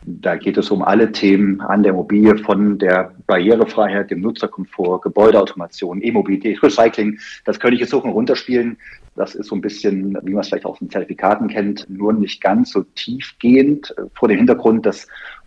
[0.02, 6.02] da geht es um alle Themen an der Immobilie von der Barrierefreiheit, dem Nutzerkomfort, Gebäudeautomation,
[6.02, 7.18] E-Mobilität, Recycling.
[7.44, 8.78] Das könnte ich jetzt hoch und runterspielen.
[9.14, 12.40] Das ist so ein bisschen, wie man es vielleicht aus den Zertifikaten kennt, nur nicht
[12.40, 15.06] ganz so tiefgehend äh, vor dem Hintergrund, dass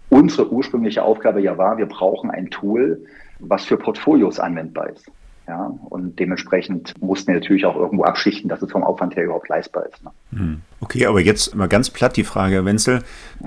[0.09, 3.03] unsere ursprüngliche Aufgabe ja war, wir brauchen ein Tool,
[3.39, 5.09] was für Portfolios anwendbar ist.
[5.47, 9.49] Ja, und dementsprechend mussten wir natürlich auch irgendwo abschichten, dass es vom Aufwand her überhaupt
[9.49, 10.01] leistbar ist.
[10.03, 10.11] Ne?
[10.31, 10.61] Hm.
[10.79, 13.03] Okay, aber jetzt mal ganz platt die Frage, Herr Wenzel.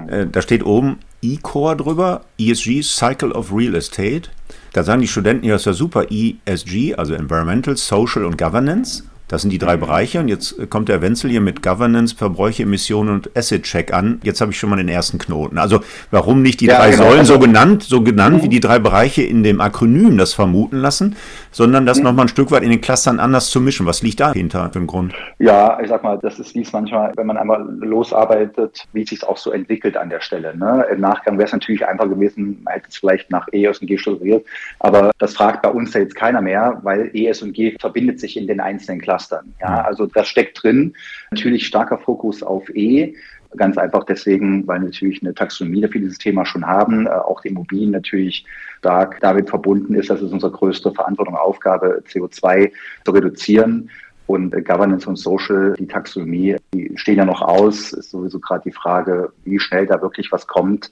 [0.06, 4.28] Äh, da steht oben E-Core drüber, ESG Cycle of Real Estate.
[4.74, 9.04] Da sagen die Studenten, ja, ist ja super, ESG, also Environmental, Social und Governance.
[9.28, 13.10] Das sind die drei Bereiche und jetzt kommt der Wenzel hier mit Governance, Verbräuche, Emissionen
[13.10, 14.20] und Asset Check an.
[14.22, 15.58] Jetzt habe ich schon mal den ersten Knoten.
[15.58, 15.80] Also
[16.12, 17.10] warum nicht die ja, drei genau.
[17.10, 18.42] Säulen so genannt, so genannt mhm.
[18.44, 21.16] wie die drei Bereiche in dem Akronym das vermuten lassen,
[21.50, 22.04] sondern das mhm.
[22.04, 23.84] nochmal ein Stück weit in den Clustern anders zu mischen.
[23.84, 25.12] Was liegt dahinter für einen Grund?
[25.40, 29.08] Ja, ich sag mal, das ist wie es manchmal, wenn man einmal losarbeitet, wie es
[29.08, 30.56] sich auch so entwickelt an der Stelle.
[30.56, 30.86] Ne?
[30.92, 33.98] Im Nachgang wäre es natürlich einfach gewesen, man hätte es vielleicht nach ES und G
[33.98, 34.46] strukturiert,
[34.78, 38.36] aber das fragt bei uns ja jetzt keiner mehr, weil ES und G verbindet sich
[38.36, 39.15] in den einzelnen Clustern.
[39.16, 39.54] Clustern.
[39.60, 40.94] Ja, also das steckt drin.
[41.30, 43.14] Natürlich starker Fokus auf E.
[43.56, 47.48] Ganz einfach deswegen, weil natürlich eine Taxonomie dafür dieses Thema schon haben, äh, auch die
[47.48, 48.44] Immobilien natürlich
[48.78, 50.10] stark damit verbunden ist.
[50.10, 52.70] Das ist unsere größte Verantwortung, Aufgabe, CO2
[53.04, 53.90] zu reduzieren.
[54.26, 57.92] Und Governance und Social, die Taxonomie, die stehen ja noch aus.
[57.92, 60.90] Ist sowieso gerade die Frage, wie schnell da wirklich was kommt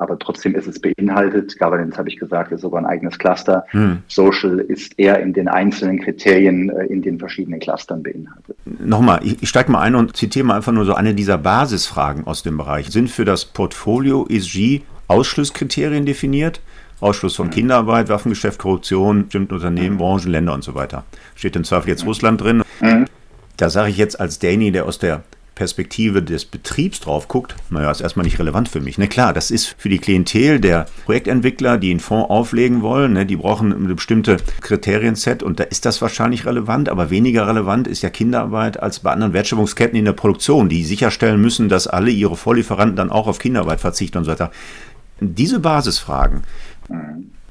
[0.00, 1.58] aber trotzdem ist es beinhaltet.
[1.58, 3.64] Governance, habe ich gesagt, ist sogar ein eigenes Cluster.
[3.68, 3.98] Hm.
[4.08, 8.56] Social ist eher in den einzelnen Kriterien äh, in den verschiedenen Clustern beinhaltet.
[8.64, 12.26] Nochmal, ich, ich steige mal ein und zitiere mal einfach nur so eine dieser Basisfragen
[12.26, 12.90] aus dem Bereich.
[12.90, 16.62] Sind für das Portfolio ESG Ausschlusskriterien definiert?
[17.00, 17.52] Ausschluss von hm.
[17.52, 19.98] Kinderarbeit, Waffengeschäft, Korruption, bestimmten Unternehmen, hm.
[19.98, 21.04] Branchen, Länder und so weiter.
[21.34, 22.08] Steht im Zweifel jetzt hm.
[22.08, 22.62] Russland drin.
[23.58, 25.22] Da sage ich jetzt als Danny, der aus der
[25.60, 28.96] Perspektive des Betriebs drauf guckt, naja, ist erstmal nicht relevant für mich.
[28.96, 33.26] Ne, klar, das ist für die Klientel der Projektentwickler, die einen Fonds auflegen wollen, ne,
[33.26, 38.00] die brauchen eine bestimmte Kriterienset und da ist das wahrscheinlich relevant, aber weniger relevant ist
[38.00, 42.36] ja Kinderarbeit als bei anderen Wertschöpfungsketten in der Produktion, die sicherstellen müssen, dass alle ihre
[42.36, 44.52] Vorlieferanten dann auch auf Kinderarbeit verzichten und so weiter.
[45.20, 46.44] Diese Basisfragen,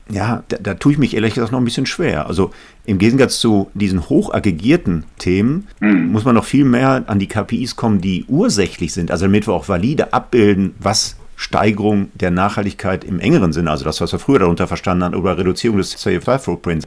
[0.09, 2.27] ja, da, da, tue ich mich ehrlich gesagt noch ein bisschen schwer.
[2.27, 2.51] Also
[2.85, 6.11] im Gegensatz zu diesen hoch aggregierten Themen mhm.
[6.11, 9.53] muss man noch viel mehr an die KPIs kommen, die ursächlich sind, also damit wir
[9.53, 14.39] auch valide abbilden, was Steigerung der Nachhaltigkeit im engeren Sinne, also das, was wir früher
[14.39, 16.85] darunter verstanden haben, oder Reduzierung des CO2-Footprints.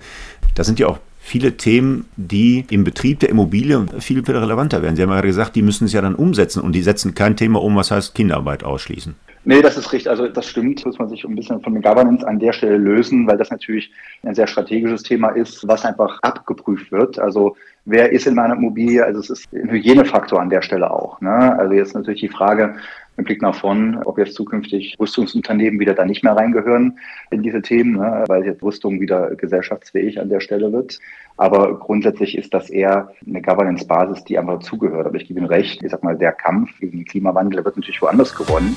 [0.55, 4.97] Das sind ja auch viele Themen, die im Betrieb der Immobilie viel, viel relevanter werden.
[4.97, 7.63] Sie haben ja gesagt, die müssen es ja dann umsetzen und die setzen kein Thema
[7.63, 9.15] um, was heißt Kinderarbeit ausschließen.
[9.45, 10.09] Nee, das ist richtig.
[10.09, 10.85] Also das stimmt.
[10.87, 13.91] Muss man sich ein bisschen von der Governance an der Stelle lösen, weil das natürlich
[14.23, 17.19] ein sehr strategisches Thema ist, was einfach abgeprüft wird.
[17.19, 19.05] Also wer ist in meiner Immobilie?
[19.05, 21.21] Also es ist ein Hygienefaktor an der Stelle auch.
[21.21, 21.59] Ne?
[21.59, 22.77] Also jetzt natürlich die Frage,
[23.17, 26.99] mit Blick nach vorn, ob jetzt zukünftig Rüstungsunternehmen wieder da nicht mehr reingehören
[27.31, 30.99] in diese Themen, ne, weil jetzt Rüstung wieder gesellschaftsfähig an der Stelle wird.
[31.37, 35.07] Aber grundsätzlich ist das eher eine Governance-Basis, die einfach zugehört.
[35.07, 38.03] Aber ich gebe Ihnen recht, ich sag mal, der Kampf gegen den Klimawandel wird natürlich
[38.03, 38.77] woanders gewonnen.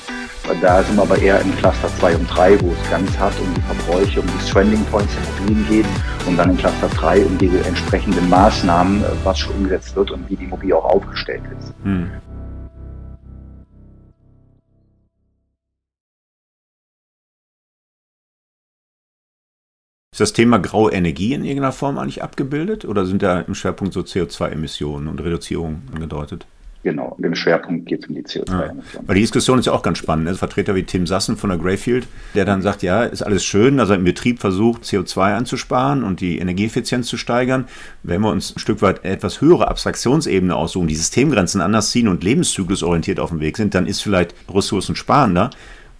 [0.60, 3.54] Da sind wir aber eher in Cluster 2 und 3, wo es ganz hart um
[3.54, 5.86] die Verbräuche, um die Stranding Points der Immobilien geht
[6.26, 10.36] und dann in Cluster 3 um die entsprechenden Maßnahmen, was schon umgesetzt wird und wie
[10.36, 11.74] die Immobilie auch aufgestellt ist.
[11.84, 12.10] Hm.
[20.16, 23.92] Ist das Thema graue Energie in irgendeiner Form eigentlich abgebildet oder sind da im Schwerpunkt
[23.92, 26.46] so CO2-Emissionen und Reduzierung angedeutet?
[26.84, 28.82] Genau, im Schwerpunkt geht es um die CO2-Emissionen.
[28.94, 29.00] Ja.
[29.06, 30.24] Weil die Diskussion ist ja auch ganz spannend.
[30.24, 30.34] Ne?
[30.34, 33.90] Vertreter wie Tim Sassen von der Greyfield, der dann sagt, ja, ist alles schön, dass
[33.90, 37.66] er im Betrieb versucht, CO2 einzusparen und die Energieeffizienz zu steigern.
[38.02, 42.24] Wenn wir uns ein Stück weit etwas höhere Abstraktionsebene aussuchen, die Systemgrenzen anders ziehen und
[42.24, 45.50] lebenszyklusorientiert auf dem Weg sind, dann ist vielleicht Ressourcen sparender,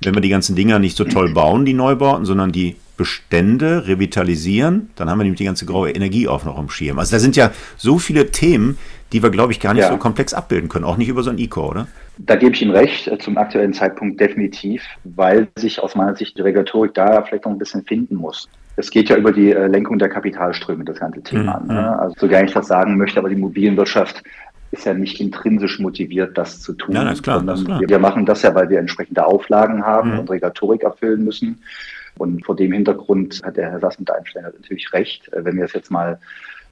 [0.01, 4.91] wenn wir die ganzen Dinger nicht so toll bauen, die Neubauten, sondern die Bestände revitalisieren,
[4.97, 6.99] dann haben wir nämlich die ganze graue Energie auch noch im Schirm.
[6.99, 8.79] Also da sind ja so viele Themen,
[9.13, 9.91] die wir, glaube ich, gar nicht ja.
[9.91, 11.87] so komplex abbilden können, auch nicht über so ein E-Core, oder?
[12.19, 16.37] Da gebe ich Ihnen recht, äh, zum aktuellen Zeitpunkt definitiv, weil sich aus meiner Sicht
[16.37, 18.49] die Regulatorik da vielleicht noch ein bisschen finden muss.
[18.77, 21.61] Es geht ja über die äh, Lenkung der Kapitalströme, das ganze Thema.
[21.61, 21.75] Mhm.
[21.75, 21.99] Ne?
[21.99, 24.23] Also so gar nicht das sagen möchte, aber die Immobilienwirtschaft
[24.71, 26.95] ist ja nicht intrinsisch motiviert, das zu tun.
[26.95, 27.81] Ja, das ist klar, das ist klar.
[27.87, 30.19] Wir, machen das ja, weil wir entsprechende Auflagen haben mhm.
[30.21, 31.61] und Regulatorik erfüllen müssen.
[32.19, 35.33] Und vor dem Hintergrund hat der Herr Sassendeinstein natürlich recht.
[35.33, 36.19] Äh, wenn wir es jetzt mal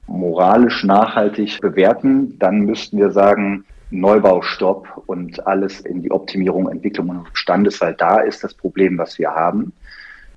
[0.07, 7.27] moralisch nachhaltig bewerten, dann müssten wir sagen, Neubaustopp und alles in die Optimierung, Entwicklung und
[7.33, 9.73] Standes, weil da ist das Problem, was wir haben.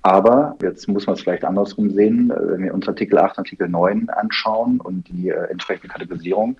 [0.01, 3.67] Aber jetzt muss man es vielleicht andersrum sehen, äh, wenn wir uns Artikel 8, Artikel
[3.67, 6.57] 9 anschauen und die äh, entsprechende Kategorisierung,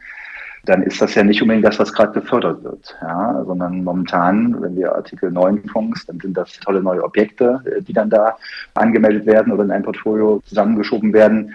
[0.65, 2.95] dann ist das ja nicht unbedingt das, was gerade gefördert wird.
[3.02, 7.82] Ja, sondern momentan, wenn wir Artikel 9 Fonds, dann sind das tolle neue Objekte, äh,
[7.82, 8.38] die dann da
[8.74, 11.54] angemeldet werden oder in ein Portfolio zusammengeschoben werden.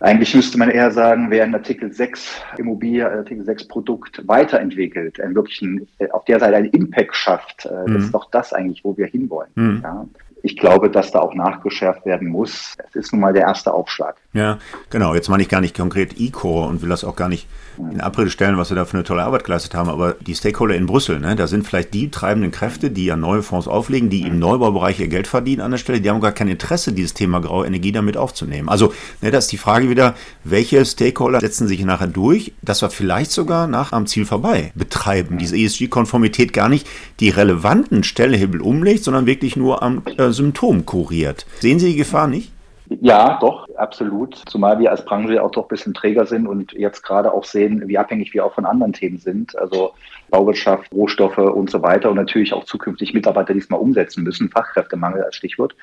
[0.00, 5.34] Eigentlich müsste man eher sagen, wer in Artikel 6 Immobilie, Artikel 6 Produkt weiterentwickelt, einen
[5.34, 7.94] wirklichen, äh, auf der Seite einen Impact schafft, äh, mhm.
[7.94, 9.50] das ist doch das eigentlich, wo wir hinwollen.
[9.56, 9.80] Mhm.
[9.82, 10.06] Ja
[10.42, 12.76] ich glaube, dass da auch nachgeschärft werden muss.
[12.88, 14.16] Es ist nun mal der erste Aufschlag.
[14.32, 14.58] Ja,
[14.90, 15.14] genau.
[15.14, 17.48] Jetzt meine ich gar nicht konkret E-Core und will das auch gar nicht
[17.78, 19.88] in Abrede stellen, was wir da für eine tolle Arbeit geleistet haben.
[19.88, 23.42] Aber die Stakeholder in Brüssel, ne, da sind vielleicht die treibenden Kräfte, die ja neue
[23.42, 26.00] Fonds auflegen, die im Neubaubereich ihr Geld verdienen an der Stelle.
[26.00, 28.68] Die haben gar kein Interesse, dieses Thema graue Energie damit aufzunehmen.
[28.68, 32.90] Also, ne, da ist die Frage wieder, welche Stakeholder setzen sich nachher durch, dass wir
[32.90, 36.88] vielleicht sogar nach am Ziel vorbei betreiben, diese ESG-Konformität gar nicht
[37.20, 41.46] die relevanten Stellhebel umlegt, sondern wirklich nur am äh, Symptom kuriert.
[41.60, 42.52] Sehen Sie die Gefahr nicht?
[43.00, 44.42] Ja, doch, absolut.
[44.46, 47.82] Zumal wir als Branche auch doch ein bisschen träger sind und jetzt gerade auch sehen,
[47.86, 49.58] wie abhängig wir auch von anderen Themen sind.
[49.58, 49.92] Also
[50.30, 54.48] Bauwirtschaft, Rohstoffe und so weiter und natürlich auch zukünftig Mitarbeiter diesmal umsetzen müssen.
[54.48, 55.76] Fachkräftemangel als Stichwort.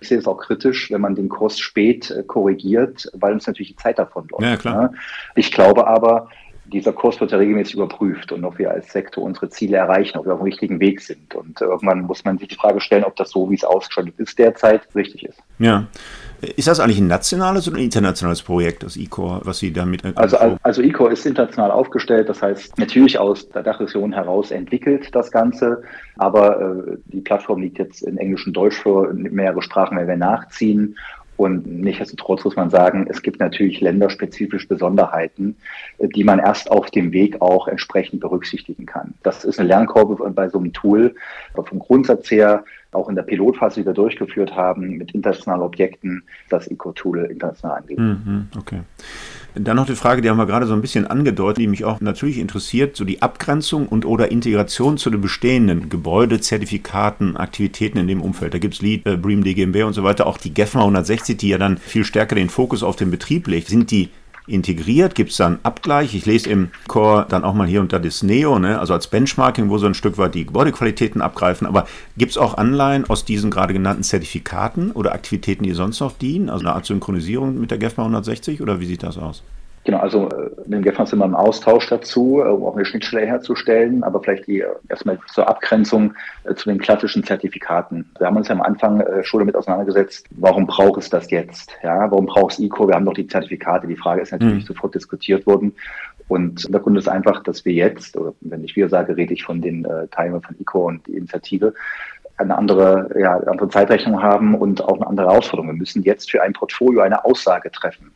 [0.00, 3.68] Ich sehe es auch kritisch, wenn man den Kurs spät äh, korrigiert, weil uns natürlich
[3.68, 4.42] die Zeit davon läuft.
[4.42, 4.82] Ja, klar.
[4.82, 4.92] Ne?
[5.36, 6.28] Ich glaube aber,
[6.72, 10.26] dieser Kurs wird ja regelmäßig überprüft und ob wir als Sektor unsere Ziele erreichen, ob
[10.26, 11.34] wir auf dem richtigen Weg sind.
[11.34, 14.38] Und irgendwann muss man sich die Frage stellen, ob das so, wie es ausgestattet ist,
[14.38, 15.38] derzeit richtig ist.
[15.58, 15.86] Ja.
[16.40, 20.04] Ist das eigentlich ein nationales oder ein internationales Projekt, das E-Core, was Sie damit.
[20.16, 25.32] Also, also E-Core ist international aufgestellt, das heißt natürlich aus der Dachregion heraus entwickelt das
[25.32, 25.82] Ganze,
[26.16, 30.16] aber äh, die Plattform liegt jetzt in Englisch und Deutsch vor, mehrere Sprachen werden wir
[30.16, 30.96] nachziehen
[31.38, 35.56] und nichtsdestotrotz muss man sagen, es gibt natürlich länderspezifische Besonderheiten,
[36.00, 39.14] die man erst auf dem Weg auch entsprechend berücksichtigen kann.
[39.22, 41.14] Das ist eine Lernkurve bei so einem Tool.
[41.54, 46.22] Aber vom Grundsatz her, auch in der Pilotphase, die wir durchgeführt haben, mit internationalen Objekten,
[46.48, 47.98] das Eco-Tool international angeht.
[47.98, 48.80] Mhm, okay.
[49.54, 52.00] Dann noch die Frage, die haben wir gerade so ein bisschen angedeutet, die mich auch
[52.00, 58.08] natürlich interessiert, so die Abgrenzung und oder Integration zu den bestehenden Gebäude, Zertifikaten, Aktivitäten in
[58.08, 58.54] dem Umfeld.
[58.54, 61.48] Da gibt es Lead, äh, Bream DGMB und so weiter, auch die GEFMA 160, die
[61.48, 63.68] ja dann viel stärker den Fokus auf den Betrieb legt.
[63.68, 64.10] Sind die
[64.48, 65.14] integriert?
[65.14, 66.14] Gibt es da einen Abgleich?
[66.14, 68.78] Ich lese im Core dann auch mal hier unter das Neo, ne?
[68.78, 71.66] also als Benchmarking, wo so ein Stück weit die Gebäudequalitäten abgreifen.
[71.66, 76.12] Aber gibt es auch Anleihen aus diesen gerade genannten Zertifikaten oder Aktivitäten, die sonst noch
[76.12, 76.48] dienen?
[76.50, 79.42] Also eine Art Synchronisierung mit der GEFMA 160 oder wie sieht das aus?
[79.88, 82.84] Genau, also äh, mit dem GEFMA sind wir im Austausch dazu, äh, um auch eine
[82.84, 86.12] Schnittstelle herzustellen, aber vielleicht die äh, erstmal zur Abgrenzung
[86.56, 88.04] zu den klassischen Zertifikaten.
[88.18, 91.70] Wir haben uns ja am Anfang schon damit auseinandergesetzt, warum braucht es das jetzt?
[91.82, 92.86] Ja, warum braucht es ICO?
[92.86, 93.86] Wir haben doch die Zertifikate.
[93.86, 94.66] Die Frage ist natürlich mhm.
[94.66, 95.74] sofort diskutiert worden.
[96.28, 99.42] Und der Grund ist einfach, dass wir jetzt, oder wenn ich wir sage, rede ich
[99.42, 101.72] von den äh, Teilnehmern von ICO und die Initiative,
[102.36, 105.70] eine andere, ja, andere Zeitrechnung haben und auch eine andere Herausforderung.
[105.70, 108.12] Wir müssen jetzt für ein Portfolio eine Aussage treffen.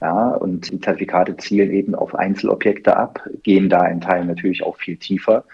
[0.00, 4.76] Ja, und die Zertifikate zielen eben auf Einzelobjekte ab, gehen da in Teilen natürlich auch
[4.76, 5.44] viel tiefer.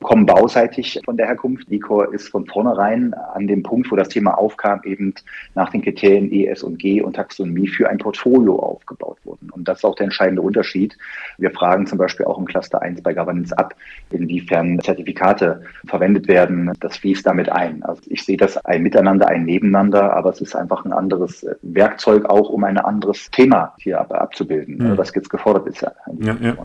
[0.00, 1.70] Kommen bauseitig von der Herkunft.
[1.70, 5.14] Ecor ist von vornherein an dem Punkt, wo das Thema aufkam, eben
[5.54, 9.50] nach den Kriterien E, S und G und Taxonomie für ein Portfolio aufgebaut worden.
[9.50, 10.96] Und das ist auch der entscheidende Unterschied.
[11.38, 13.74] Wir fragen zum Beispiel auch im Cluster 1 bei Governance ab,
[14.10, 16.72] inwiefern Zertifikate verwendet werden.
[16.80, 17.82] Das fließt damit ein.
[17.82, 22.24] Also ich sehe das ein Miteinander, ein Nebeneinander, aber es ist einfach ein anderes Werkzeug
[22.26, 24.98] auch, um ein anderes Thema hier abzubilden, mhm.
[24.98, 25.82] was jetzt gefordert ist.
[25.82, 25.92] Ja,
[26.40, 26.56] ja.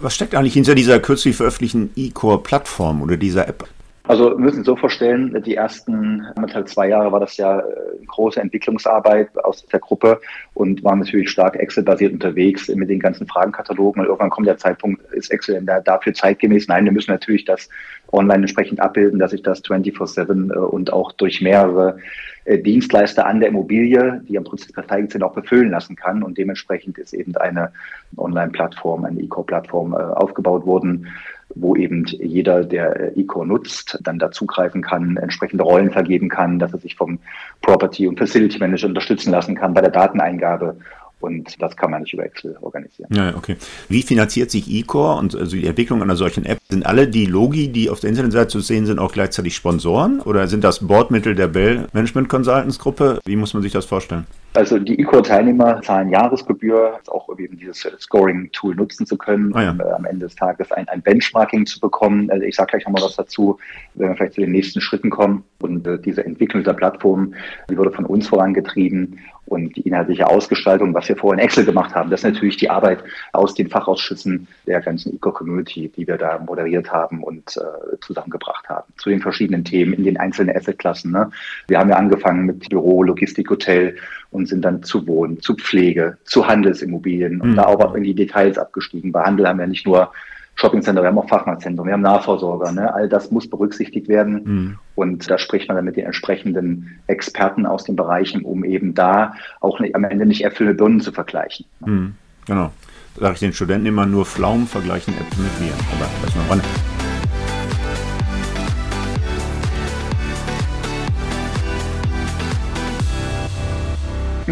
[0.00, 3.68] Was steckt eigentlich hinter dieser kürzlich veröffentlichten E-Core-Plattform oder dieser App?
[4.08, 7.64] Also wir müssen so vorstellen, die ersten anderthalb, zwei Jahre war das ja äh,
[8.06, 10.18] große Entwicklungsarbeit aus der Gruppe
[10.54, 14.00] und waren natürlich stark Excel-basiert unterwegs mit den ganzen Fragenkatalogen.
[14.00, 16.68] Und irgendwann kommt der Zeitpunkt, ist Excel dafür zeitgemäß?
[16.68, 17.68] Nein, wir müssen natürlich das
[18.10, 21.98] online entsprechend abbilden, dass ich das 24-7 äh, und auch durch mehrere
[22.46, 26.22] äh, Dienstleister an der Immobilie, die am Prozess beteiligt sind, auch befüllen lassen kann.
[26.22, 27.72] Und dementsprechend ist eben eine
[28.16, 31.08] Online-Plattform, eine E-Core-Plattform aufgebaut worden,
[31.54, 36.78] wo eben jeder, der eCore nutzt, dann dazugreifen kann, entsprechende Rollen vergeben kann, dass er
[36.78, 37.18] sich vom
[37.62, 40.76] Property- und Facility Manager unterstützen lassen kann bei der Dateneingabe
[41.20, 43.08] und das kann man nicht über Excel organisieren.
[43.12, 43.56] Ja, okay.
[43.88, 46.58] Wie finanziert sich eCore und also die Entwicklung einer solchen App?
[46.68, 50.20] Sind alle die Logi, die auf der Internetseite zu sehen sind, auch gleichzeitig Sponsoren?
[50.20, 53.20] Oder sind das Bordmittel der Bell Management Consultants Gruppe?
[53.24, 54.26] Wie muss man sich das vorstellen?
[54.54, 59.70] Also die eCore-Teilnehmer zahlen Jahresgebühr, auch eben dieses Scoring-Tool nutzen zu können, ah, ja.
[59.70, 62.30] um äh, am Ende des Tages ein, ein Benchmarking zu bekommen.
[62.30, 63.58] Also ich sage gleich nochmal was dazu,
[63.94, 65.44] wenn wir vielleicht zu den nächsten Schritten kommen.
[65.60, 67.34] Und äh, diese Entwicklung der Plattform,
[67.70, 71.94] die wurde von uns vorangetrieben und die inhaltliche Ausgestaltung, was wir vorhin in Excel gemacht
[71.94, 76.38] haben, das ist natürlich die Arbeit aus den Fachausschüssen der ganzen Eco-Community, die wir da
[76.38, 78.92] moderiert haben und äh, zusammengebracht haben.
[78.96, 81.12] Zu den verschiedenen Themen in den einzelnen Assetklassen.
[81.12, 81.30] Ne?
[81.68, 83.96] Wir haben ja angefangen mit Büro, Logistik, Hotel
[84.30, 87.56] und sind dann zu Wohnen, zu Pflege, zu Handelsimmobilien und mhm.
[87.56, 89.12] da auch in die Details abgestiegen.
[89.12, 90.12] Bei Handel haben wir nicht nur
[90.60, 92.72] Shoppingcenter, wir haben auch Fachmarktzentrum, wir haben Nahversorger.
[92.72, 92.92] Ne?
[92.92, 94.42] All das muss berücksichtigt werden.
[94.44, 94.78] Mhm.
[94.96, 99.34] Und da spricht man dann mit den entsprechenden Experten aus den Bereichen, um eben da
[99.60, 101.66] auch nicht, am Ende nicht Äpfel mit Birnen zu vergleichen.
[101.86, 102.14] Mhm.
[102.46, 102.72] Genau.
[103.14, 105.72] Da sage ich den Studenten immer nur Pflaumen vergleichen Äpfel mit mir.
[105.92, 106.97] Aber lass mal ran.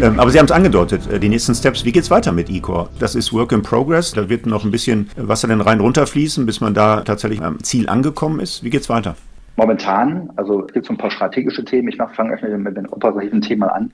[0.01, 2.49] Ähm, aber Sie haben es angedeutet, äh, die nächsten Steps, wie geht es weiter mit
[2.49, 2.89] eCore?
[2.99, 6.61] Das ist Work in Progress, da wird noch ein bisschen Wasser den Rhein runterfließen, bis
[6.61, 8.63] man da tatsächlich am Ziel angekommen ist.
[8.63, 9.15] Wie geht es weiter?
[9.55, 11.87] Momentan, also es gibt so ein paar strategische Themen.
[11.87, 13.91] Ich fange erstmal mit dem operativen Thema an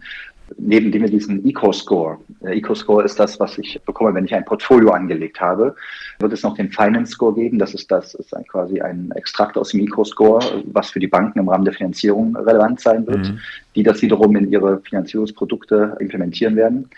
[0.57, 2.17] neben dem diesen Eco-Score.
[2.41, 5.75] Der Eco-Score ist das, was ich bekomme, wenn ich ein Portfolio angelegt habe.
[6.19, 7.59] Wird es noch den Finance-Score geben.
[7.59, 11.39] Das ist das, ist ein, quasi ein Extrakt aus dem Eco-Score, was für die Banken
[11.39, 13.39] im Rahmen der Finanzierung relevant sein wird, mhm.
[13.75, 16.89] die das wiederum in ihre Finanzierungsprodukte implementieren werden.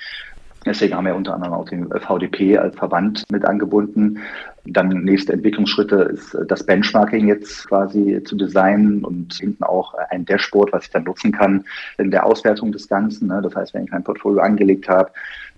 [0.65, 4.19] Deswegen haben wir unter anderem auch den VDP als Verband mit angebunden.
[4.65, 10.73] Dann nächste Entwicklungsschritte ist das Benchmarking jetzt quasi zu designen und hinten auch ein Dashboard,
[10.73, 11.65] was ich dann nutzen kann
[11.99, 13.27] in der Auswertung des Ganzen.
[13.27, 13.41] Ne?
[13.43, 15.11] Das heißt, wenn ich mein Portfolio angelegt habe,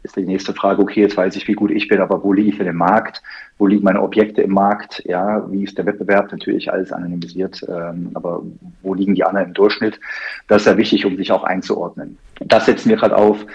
[0.04, 2.50] ist die nächste Frage, okay, jetzt weiß ich, wie gut ich bin, aber wo liege
[2.50, 3.22] ich in dem Markt?
[3.58, 5.04] Wo liegen meine Objekte im Markt?
[5.06, 6.32] Ja, wie ist der Wettbewerb?
[6.32, 8.44] Natürlich alles anonymisiert, ähm, aber
[8.84, 10.00] wo liegen die anderen im Durchschnitt?
[10.48, 12.18] Das ist ja wichtig, um sich auch einzuordnen.
[12.40, 13.46] Das setzen wir gerade auf.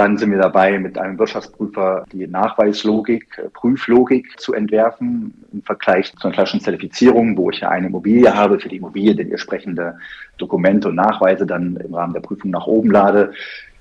[0.00, 6.10] Dann sind wir dabei, mit einem Wirtschaftsprüfer die Nachweislogik, äh, Prüflogik zu entwerfen im Vergleich
[6.16, 9.98] zu einer klassischen Zertifizierung, wo ich ja eine Immobilie habe, für die Immobilie die entsprechende
[10.38, 13.34] Dokumente und Nachweise dann im Rahmen der Prüfung nach oben lade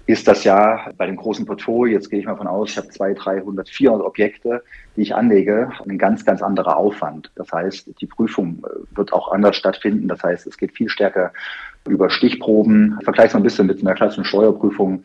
[0.09, 2.89] ist das ja bei dem großen Portfolio, jetzt gehe ich mal von aus, ich habe
[2.89, 4.63] 200, 300, 400 Objekte,
[4.95, 7.29] die ich anlege, ein ganz, ganz anderer Aufwand.
[7.35, 10.07] Das heißt, die Prüfung äh, wird auch anders stattfinden.
[10.07, 11.31] Das heißt, es geht viel stärker
[11.87, 12.97] über Stichproben.
[12.99, 15.03] Ich es mal ein bisschen mit einer klassischen Steuerprüfung.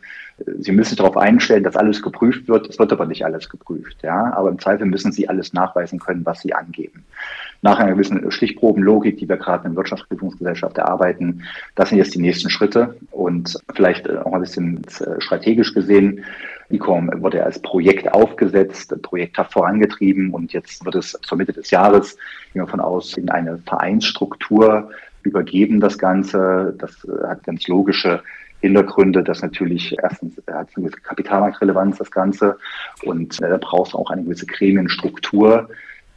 [0.57, 2.67] Sie müssen sich darauf einstellen, dass alles geprüft wird.
[2.67, 3.97] Es wird aber nicht alles geprüft.
[4.01, 4.33] Ja?
[4.35, 7.05] Aber im Zweifel müssen Sie alles nachweisen können, was Sie angeben.
[7.61, 11.43] Nach einer gewissen Stichprobenlogik, die wir gerade in Wirtschaftsprüfungsgesellschaft erarbeiten,
[11.75, 12.95] das sind jetzt die nächsten Schritte.
[13.11, 16.23] Und vielleicht auch ein bisschen äh, strategisch gesehen,
[16.69, 22.15] ICOM wurde als Projekt aufgesetzt, projekthaft vorangetrieben und jetzt wird es zur Mitte des Jahres,
[22.53, 24.89] gehen wir von aus, in eine Vereinsstruktur
[25.23, 26.75] übergeben, das Ganze.
[26.77, 28.21] Das äh, hat ganz logische
[28.61, 32.57] Hintergründe, dass natürlich erstens hat eine gewisse Kapitalmarktrelevanz das Ganze
[33.03, 35.69] und äh, da braucht es auch eine gewisse Gremienstruktur,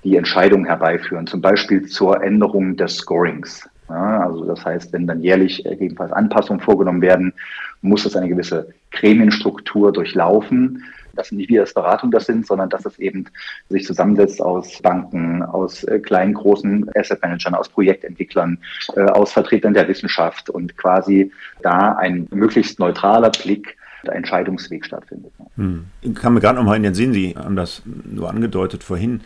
[0.05, 3.69] die Entscheidungen herbeiführen, zum Beispiel zur Änderung des Scorings.
[3.89, 7.33] Ja, also das heißt, wenn dann jährlich gegebenenfalls Anpassungen vorgenommen werden,
[7.81, 10.85] muss es eine gewisse Gremienstruktur durchlaufen,
[11.15, 13.27] dass nicht wir als Beratung das sind, sondern dass es eben
[13.69, 18.59] sich zusammensetzt aus Banken, aus äh, kleinen, großen Asset Managern, aus Projektentwicklern,
[18.95, 21.33] äh, aus Vertretern der Wissenschaft und quasi
[21.63, 23.77] da ein möglichst neutraler Blick
[24.07, 25.33] der Entscheidungsweg stattfindet.
[25.57, 25.87] Hm.
[26.03, 29.23] Ich kam mir gerade nochmal in den Sinn, Sie haben das nur angedeutet vorhin.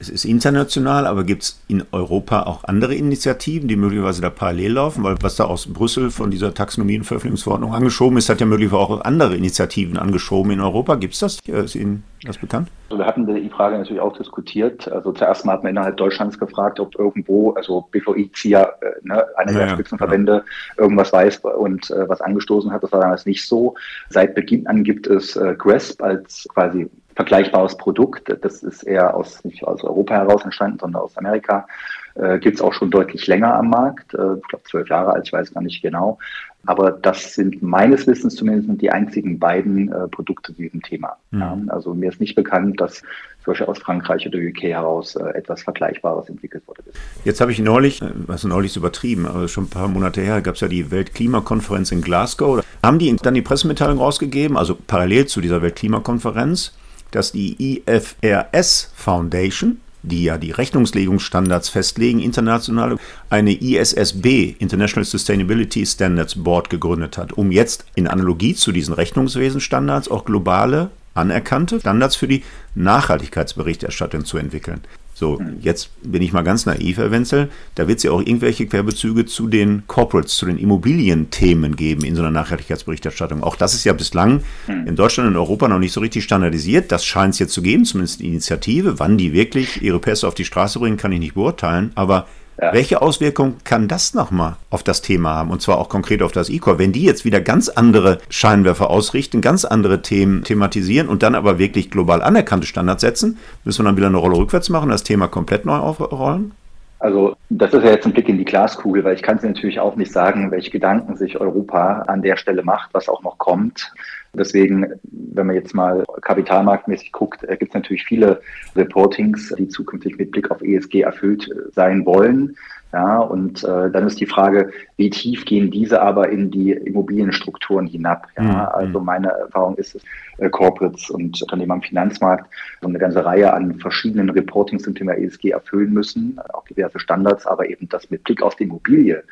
[0.00, 4.72] Es ist international, aber gibt es in Europa auch andere Initiativen, die möglicherweise da parallel
[4.72, 5.04] laufen?
[5.04, 8.80] Weil was da aus Brüssel von dieser Taxonomie- und Veröffentlichungsverordnung angeschoben ist, hat ja möglicherweise
[8.80, 10.94] auch andere Initiativen angeschoben in Europa.
[10.94, 11.38] Gibt es das?
[11.46, 12.68] Ist Ihnen das bekannt?
[12.88, 14.90] Also wir hatten die Frage natürlich auch diskutiert.
[14.90, 19.24] Also zuerst mal hat man innerhalb Deutschlands gefragt, ob irgendwo, also BVI, CIA, äh, ne,
[19.36, 20.44] einer der ja, Spitzenverbände,
[20.76, 20.82] ja.
[20.82, 22.82] irgendwas weiß und äh, was angestoßen hat.
[22.82, 23.74] Das war damals nicht so.
[24.08, 26.88] Seit Beginn an gibt es äh, GRESP als quasi
[27.20, 28.34] vergleichbares Produkt.
[28.42, 31.66] Das ist eher aus, nicht aus Europa heraus entstanden, sondern aus Amerika.
[32.14, 34.14] Äh, Gibt es auch schon deutlich länger am Markt.
[34.14, 36.18] Äh, ich glaube, zwölf Jahre alt, ich weiß gar nicht genau.
[36.64, 41.16] Aber das sind meines Wissens zumindest die einzigen beiden äh, Produkte zu diesem Thema.
[41.30, 41.40] Mhm.
[41.40, 43.02] Ja, also mir ist nicht bekannt, dass
[43.44, 46.82] solche aus Frankreich oder UK heraus äh, etwas Vergleichbares entwickelt wurde.
[47.24, 50.40] Jetzt habe ich neulich, äh, was neulich ist übertrieben, aber schon ein paar Monate her,
[50.40, 52.64] gab es ja die Weltklimakonferenz in Glasgow.
[52.82, 56.72] Haben die dann die Pressemitteilung rausgegeben, also parallel zu dieser Weltklimakonferenz,
[57.10, 62.96] dass die IFRS Foundation, die ja die Rechnungslegungsstandards festlegen, international
[63.28, 70.10] eine ISSB, International Sustainability Standards Board, gegründet hat, um jetzt in Analogie zu diesen Rechnungswesenstandards
[70.10, 72.44] auch globale anerkannte Standards für die
[72.74, 74.80] Nachhaltigkeitsberichterstattung zu entwickeln.
[75.20, 77.50] So, jetzt bin ich mal ganz naiv, Herr Wenzel.
[77.74, 82.16] Da wird es ja auch irgendwelche Querbezüge zu den Corporates, zu den Immobilienthemen geben in
[82.16, 83.42] so einer Nachhaltigkeitsberichterstattung.
[83.42, 84.86] Auch das ist ja bislang hm.
[84.86, 86.90] in Deutschland und Europa noch nicht so richtig standardisiert.
[86.90, 88.98] Das scheint es jetzt zu geben, zumindest die Initiative.
[88.98, 91.92] Wann die wirklich ihre Pässe auf die Straße bringen, kann ich nicht beurteilen.
[91.96, 92.26] Aber
[92.60, 92.72] ja.
[92.72, 95.50] Welche Auswirkungen kann das nochmal auf das Thema haben?
[95.50, 96.78] Und zwar auch konkret auf das E-Core.
[96.78, 101.58] Wenn die jetzt wieder ganz andere Scheinwerfer ausrichten, ganz andere Themen thematisieren und dann aber
[101.58, 105.28] wirklich global anerkannte Standards setzen, müssen wir dann wieder eine Rolle rückwärts machen, das Thema
[105.28, 106.52] komplett neu aufrollen?
[106.98, 109.80] Also das ist ja jetzt ein Blick in die Glaskugel, weil ich kann es natürlich
[109.80, 113.90] auch nicht sagen, welche Gedanken sich Europa an der Stelle macht, was auch noch kommt.
[114.32, 118.40] Deswegen, wenn man jetzt mal kapitalmarktmäßig guckt, äh, gibt es natürlich viele
[118.76, 122.56] Reportings, die zukünftig mit Blick auf ESG erfüllt äh, sein wollen.
[122.92, 127.86] Ja, und äh, dann ist die Frage, wie tief gehen diese aber in die Immobilienstrukturen
[127.86, 128.26] hinab?
[128.36, 128.50] Ja, mhm.
[128.56, 130.00] also meine Erfahrung ist
[130.38, 135.12] äh, Corporates und Unternehmen am Finanzmarkt so eine ganze Reihe an verschiedenen Reportings zum Thema
[135.14, 139.22] ESG erfüllen müssen, auch diverse Standards, aber eben das mit Blick auf die Immobilie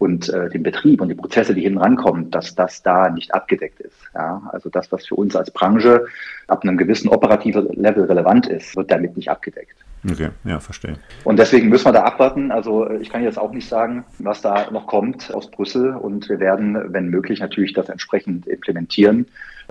[0.00, 3.80] und äh, den Betrieb und die Prozesse, die hinten rankommen, dass das da nicht abgedeckt
[3.80, 3.96] ist.
[4.14, 4.42] Ja?
[4.50, 6.06] Also das, was für uns als Branche
[6.48, 9.76] ab einem gewissen operativen Level relevant ist, wird damit nicht abgedeckt.
[10.10, 10.96] Okay, ja, verstehe.
[11.24, 12.50] Und deswegen müssen wir da abwarten.
[12.50, 16.30] Also äh, ich kann jetzt auch nicht sagen, was da noch kommt aus Brüssel und
[16.30, 19.26] wir werden, wenn möglich, natürlich das entsprechend implementieren.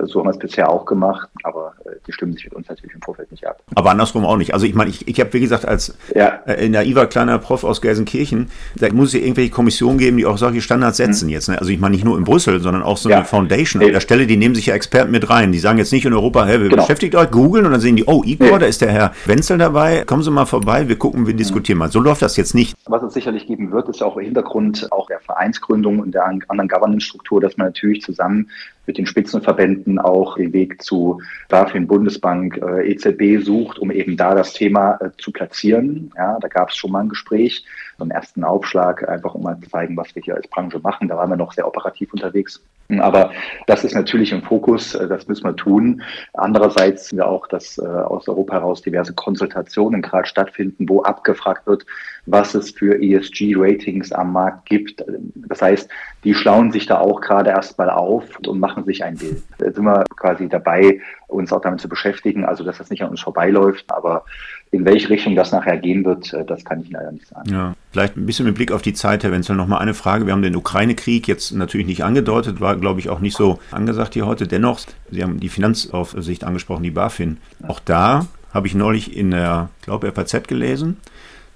[0.08, 2.95] So haben wir es bisher auch gemacht, aber äh, die stimmen sich mit uns natürlich
[2.95, 3.62] im Vorfeld nicht ab.
[3.76, 4.54] Aber andersrum auch nicht.
[4.54, 6.39] Also ich meine, ich, ich habe, wie gesagt, als ja.
[6.45, 10.38] äh, naiver kleiner Prof aus Gelsenkirchen, da muss es ja irgendwelche Kommissionen geben, die auch
[10.38, 11.34] solche Standards setzen mhm.
[11.34, 11.50] jetzt.
[11.50, 11.60] Ne?
[11.60, 13.24] Also ich meine nicht nur in Brüssel, sondern auch so eine ja.
[13.24, 15.52] Foundation an der Stelle, die nehmen sich ja Experten mit rein.
[15.52, 16.84] Die sagen jetzt nicht in Europa, hey, wir genau.
[16.84, 18.60] beschäftigt euch, googeln und dann sehen die, oh, ICOR, nee.
[18.60, 21.86] da ist der Herr Wenzel dabei, kommen Sie mal vorbei, wir gucken, wir diskutieren mhm.
[21.86, 21.91] mal.
[21.91, 22.76] So läuft das jetzt nicht.
[22.88, 26.68] Was es sicherlich geben wird, ist auch im Hintergrund auch der Vereinsgründung und der anderen
[26.68, 28.50] Governance-Struktur, dass man natürlich zusammen
[28.89, 34.36] mit den Spitzenverbänden auch den Weg zu BaFin, Bundesbank, äh, EZB sucht, um eben da
[34.36, 36.12] das Thema äh, zu platzieren.
[36.16, 37.66] Ja, da gab es schon mal ein Gespräch,
[38.00, 41.08] so einen ersten Aufschlag, einfach um mal zu zeigen, was wir hier als Branche machen.
[41.08, 42.62] Da waren wir noch sehr operativ unterwegs.
[42.97, 43.32] Aber
[43.68, 46.02] das ist natürlich im Fokus, äh, das müssen wir tun.
[46.34, 51.68] Andererseits sind wir auch, dass äh, aus Europa heraus diverse Konsultationen gerade stattfinden, wo abgefragt
[51.68, 51.86] wird,
[52.26, 55.06] was es für ESG-Ratings am Markt gibt.
[55.36, 55.88] Das heißt,
[56.24, 59.43] die schlauen sich da auch gerade erstmal auf und machen sich ein Bild.
[59.60, 63.10] Da sind wir quasi dabei, uns auch damit zu beschäftigen, also dass das nicht an
[63.10, 64.26] uns vorbeiläuft, aber
[64.72, 67.49] in welche Richtung das nachher gehen wird, äh, das kann ich leider nicht sagen.
[67.49, 70.26] Ja, vielleicht ein bisschen mit Blick auf die Zeit, Herr Wenzel, noch mal eine Frage.
[70.26, 74.13] Wir haben den Ukraine-Krieg jetzt natürlich nicht angedeutet, war, glaube ich, auch nicht so angesagt
[74.13, 74.47] hier heute.
[74.47, 77.38] Dennoch, Sie haben die Finanzaufsicht angesprochen, die BaFin.
[77.67, 80.97] Auch da habe ich neulich in der, glaube FAZ gelesen,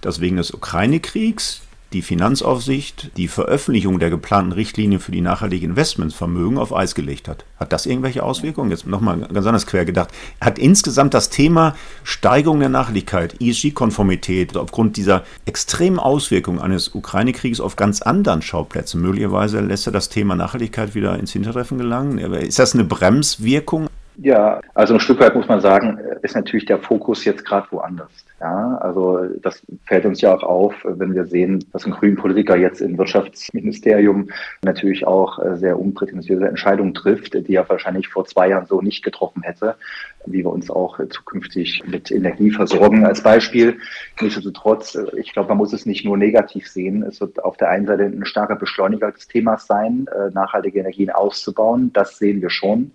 [0.01, 1.61] dass wegen des Ukraine-Kriegs
[1.93, 7.45] die Finanzaufsicht die Veröffentlichung der geplanten Richtlinie für die nachhaltige Investmentsvermögen auf Eis gelegt hat.
[7.59, 8.71] Hat das irgendwelche Auswirkungen?
[8.71, 10.09] Jetzt nochmal ganz anders quer gedacht.
[10.41, 17.75] Hat insgesamt das Thema Steigerung der Nachhaltigkeit, ESG-Konformität aufgrund dieser extremen Auswirkungen eines Ukraine-Krieges auf
[17.75, 22.17] ganz anderen Schauplätzen, möglicherweise lässt er das Thema Nachhaltigkeit wieder ins Hintertreffen gelangen?
[22.17, 23.87] Ist das eine Bremswirkung?
[24.17, 28.11] Ja, also ein Stück weit muss man sagen, ist natürlich der Fokus jetzt gerade woanders.
[28.43, 32.57] Ja, also das fällt uns ja auch auf, wenn wir sehen, dass ein grünen Politiker
[32.57, 34.31] jetzt im Wirtschaftsministerium
[34.63, 39.01] natürlich auch äh, sehr unprätentiöse Entscheidungen trifft, die er wahrscheinlich vor zwei Jahren so nicht
[39.01, 39.77] getroffen hätte,
[40.25, 43.77] wie wir uns auch zukünftig mit Energie versorgen als Beispiel.
[44.21, 47.03] Nichtsdestotrotz, äh, ich glaube, man muss es nicht nur negativ sehen.
[47.03, 51.09] Es wird auf der einen Seite ein starker Beschleuniger des Themas sein, äh, nachhaltige Energien
[51.09, 51.91] auszubauen.
[51.93, 52.91] Das sehen wir schon.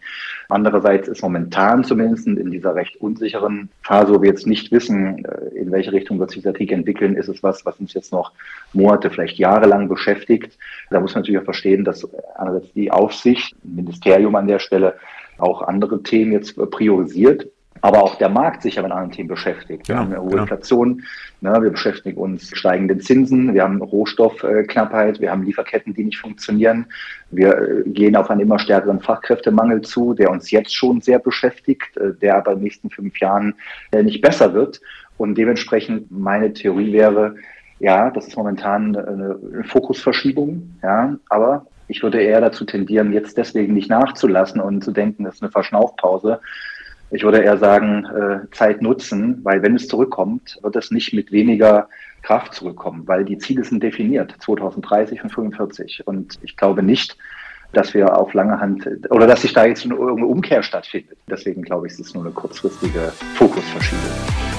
[0.48, 5.56] Andererseits ist momentan zumindest in dieser recht unsicheren Phase, wo wir jetzt nicht wissen, äh,
[5.56, 8.32] in welche Richtung wird sich der Krieg entwickeln, ist es was, was uns jetzt noch
[8.72, 10.58] Monate, vielleicht jahrelang beschäftigt.
[10.90, 14.94] Da muss man natürlich auch verstehen, dass einerseits die Aufsicht, Ministerium an der Stelle,
[15.38, 17.48] auch andere Themen jetzt priorisiert
[17.80, 19.88] aber auch der Markt sich ja mit anderen Themen beschäftigt.
[19.88, 20.42] Wir genau, haben eine hohe genau.
[20.42, 21.02] Inflation,
[21.40, 26.18] ne, wir beschäftigen uns mit steigenden Zinsen, wir haben Rohstoffknappheit, wir haben Lieferketten, die nicht
[26.18, 26.86] funktionieren.
[27.30, 31.96] Wir äh, gehen auf einen immer stärkeren Fachkräftemangel zu, der uns jetzt schon sehr beschäftigt,
[31.96, 33.54] äh, der aber in den nächsten fünf Jahren
[33.92, 34.80] äh, nicht besser wird.
[35.16, 37.34] Und dementsprechend meine Theorie wäre,
[37.80, 43.74] ja, das ist momentan eine Fokusverschiebung, ja, aber ich würde eher dazu tendieren, jetzt deswegen
[43.74, 46.40] nicht nachzulassen und zu denken, das ist eine Verschnaufpause,
[47.10, 51.32] ich würde eher sagen, äh, Zeit nutzen, weil wenn es zurückkommt, wird es nicht mit
[51.32, 51.88] weniger
[52.22, 56.06] Kraft zurückkommen, weil die Ziele sind definiert, 2030 und 45.
[56.06, 57.16] Und ich glaube nicht,
[57.72, 61.16] dass wir auf lange Hand oder dass sich da jetzt eine Umkehr stattfindet.
[61.30, 64.57] Deswegen glaube ich, es ist nur eine kurzfristige Fokusverschiebung.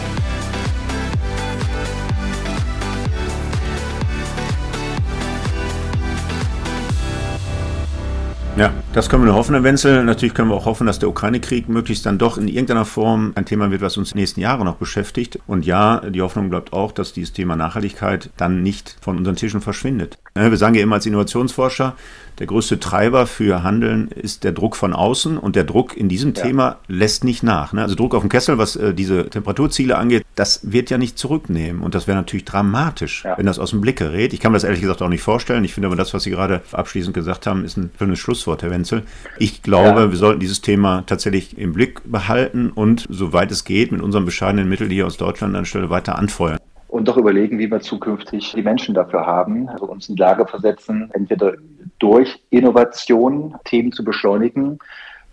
[8.59, 10.03] Ja, das können wir nur hoffen, Herr Wenzel.
[10.03, 13.45] Natürlich können wir auch hoffen, dass der Ukraine-Krieg möglichst dann doch in irgendeiner Form ein
[13.45, 15.39] Thema wird, was uns in nächsten Jahren noch beschäftigt.
[15.47, 19.61] Und ja, die Hoffnung bleibt auch, dass dieses Thema Nachhaltigkeit dann nicht von unseren Tischen
[19.61, 20.17] verschwindet.
[20.33, 21.95] Wir sagen ja immer als Innovationsforscher,
[22.39, 26.33] der größte Treiber für Handeln ist der Druck von außen und der Druck in diesem
[26.33, 26.43] ja.
[26.43, 27.73] Thema lässt nicht nach.
[27.73, 27.81] Ne?
[27.81, 31.81] Also Druck auf dem Kessel, was äh, diese Temperaturziele angeht, das wird ja nicht zurücknehmen
[31.81, 33.37] und das wäre natürlich dramatisch, ja.
[33.37, 34.33] wenn das aus dem Blick gerät.
[34.33, 35.65] Ich kann mir das ehrlich gesagt auch nicht vorstellen.
[35.65, 38.71] Ich finde aber das, was Sie gerade abschließend gesagt haben, ist ein schönes Schlusswort, Herr
[38.71, 39.03] Wenzel.
[39.37, 40.11] Ich glaube, ja.
[40.11, 44.69] wir sollten dieses Thema tatsächlich im Blick behalten und soweit es geht mit unseren bescheidenen
[44.69, 46.57] Mitteln hier aus Deutschland anstelle weiter anfeuern
[46.89, 50.45] und doch überlegen, wie wir zukünftig die Menschen dafür haben, also uns in die Lage
[50.45, 51.53] versetzen, entweder
[51.99, 54.79] durch Innovation Themen zu beschleunigen,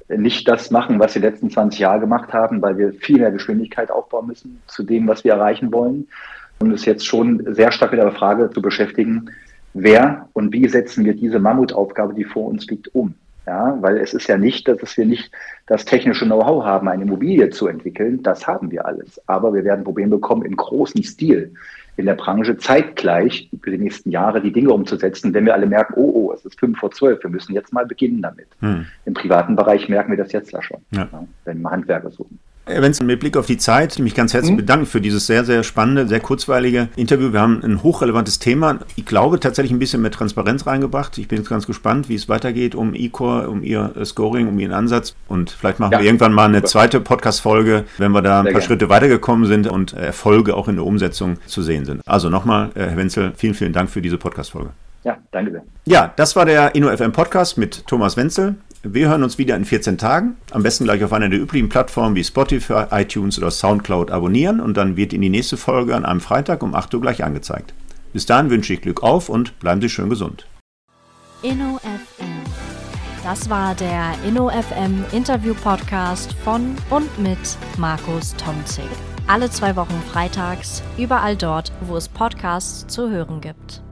[0.09, 3.33] nicht das machen, was wir die letzten 20 Jahre gemacht haben, weil wir viel mehr
[3.33, 6.07] Geschwindigkeit aufbauen müssen zu dem, was wir erreichen wollen.
[6.59, 9.31] Und es jetzt schon sehr stark mit der Frage zu beschäftigen,
[9.75, 13.15] wer und wie setzen wir diese Mammutaufgabe, die vor uns liegt, um.
[13.47, 15.31] Ja, weil es ist ja nicht, dass wir nicht
[15.67, 18.23] das technische Know-how haben, eine Immobilie zu entwickeln.
[18.23, 19.21] Das haben wir alles.
[19.29, 21.55] Aber wir werden Probleme bekommen im großen Stil
[21.97, 25.95] in der Branche zeitgleich für die nächsten Jahre die Dinge umzusetzen, wenn wir alle merken,
[25.97, 28.49] oh, oh, es ist fünf vor zwölf, wir müssen jetzt mal beginnen damit.
[28.61, 28.87] Hm.
[29.07, 31.09] Im privaten Bereich merken wir das jetzt ja schon, ja.
[31.11, 32.39] Ja, wenn wir Handwerker suchen.
[32.69, 34.57] Herr Wenzel, mit Blick auf die Zeit, mich ganz herzlich mhm.
[34.57, 37.33] bedanken für dieses sehr, sehr spannende, sehr kurzweilige Interview.
[37.33, 38.81] Wir haben ein hochrelevantes Thema.
[38.97, 41.17] Ich glaube, tatsächlich ein bisschen mehr Transparenz reingebracht.
[41.17, 44.73] Ich bin jetzt ganz gespannt, wie es weitergeht um E-Core, um Ihr Scoring, um Ihren
[44.73, 45.15] Ansatz.
[45.29, 46.01] Und vielleicht machen ja.
[46.01, 48.67] wir irgendwann mal eine zweite Podcast-Folge, wenn wir da ein sehr paar gerne.
[48.67, 52.03] Schritte weitergekommen sind und Erfolge auch in der Umsetzung zu sehen sind.
[52.05, 54.71] Also nochmal, äh, Herr Wenzel, vielen, vielen Dank für diese Podcast-Folge.
[55.05, 55.63] Ja, danke sehr.
[55.85, 58.57] Ja, das war der InnoFM Podcast mit Thomas Wenzel.
[58.89, 60.37] Wir hören uns wieder in 14 Tagen.
[60.53, 64.77] Am besten gleich auf einer der üblichen Plattformen wie Spotify, iTunes oder Soundcloud abonnieren und
[64.77, 67.75] dann wird Ihnen die nächste Folge an einem Freitag um 8 Uhr gleich angezeigt.
[68.13, 70.47] Bis dahin wünsche ich Glück auf und bleiben Sie schön gesund.
[71.43, 72.45] InnoFM.
[73.25, 78.85] Das war der InnoFM Interview Podcast von und mit Markus Tomzig.
[79.27, 83.83] Alle zwei Wochen freitags, überall dort, wo es Podcasts zu hören gibt.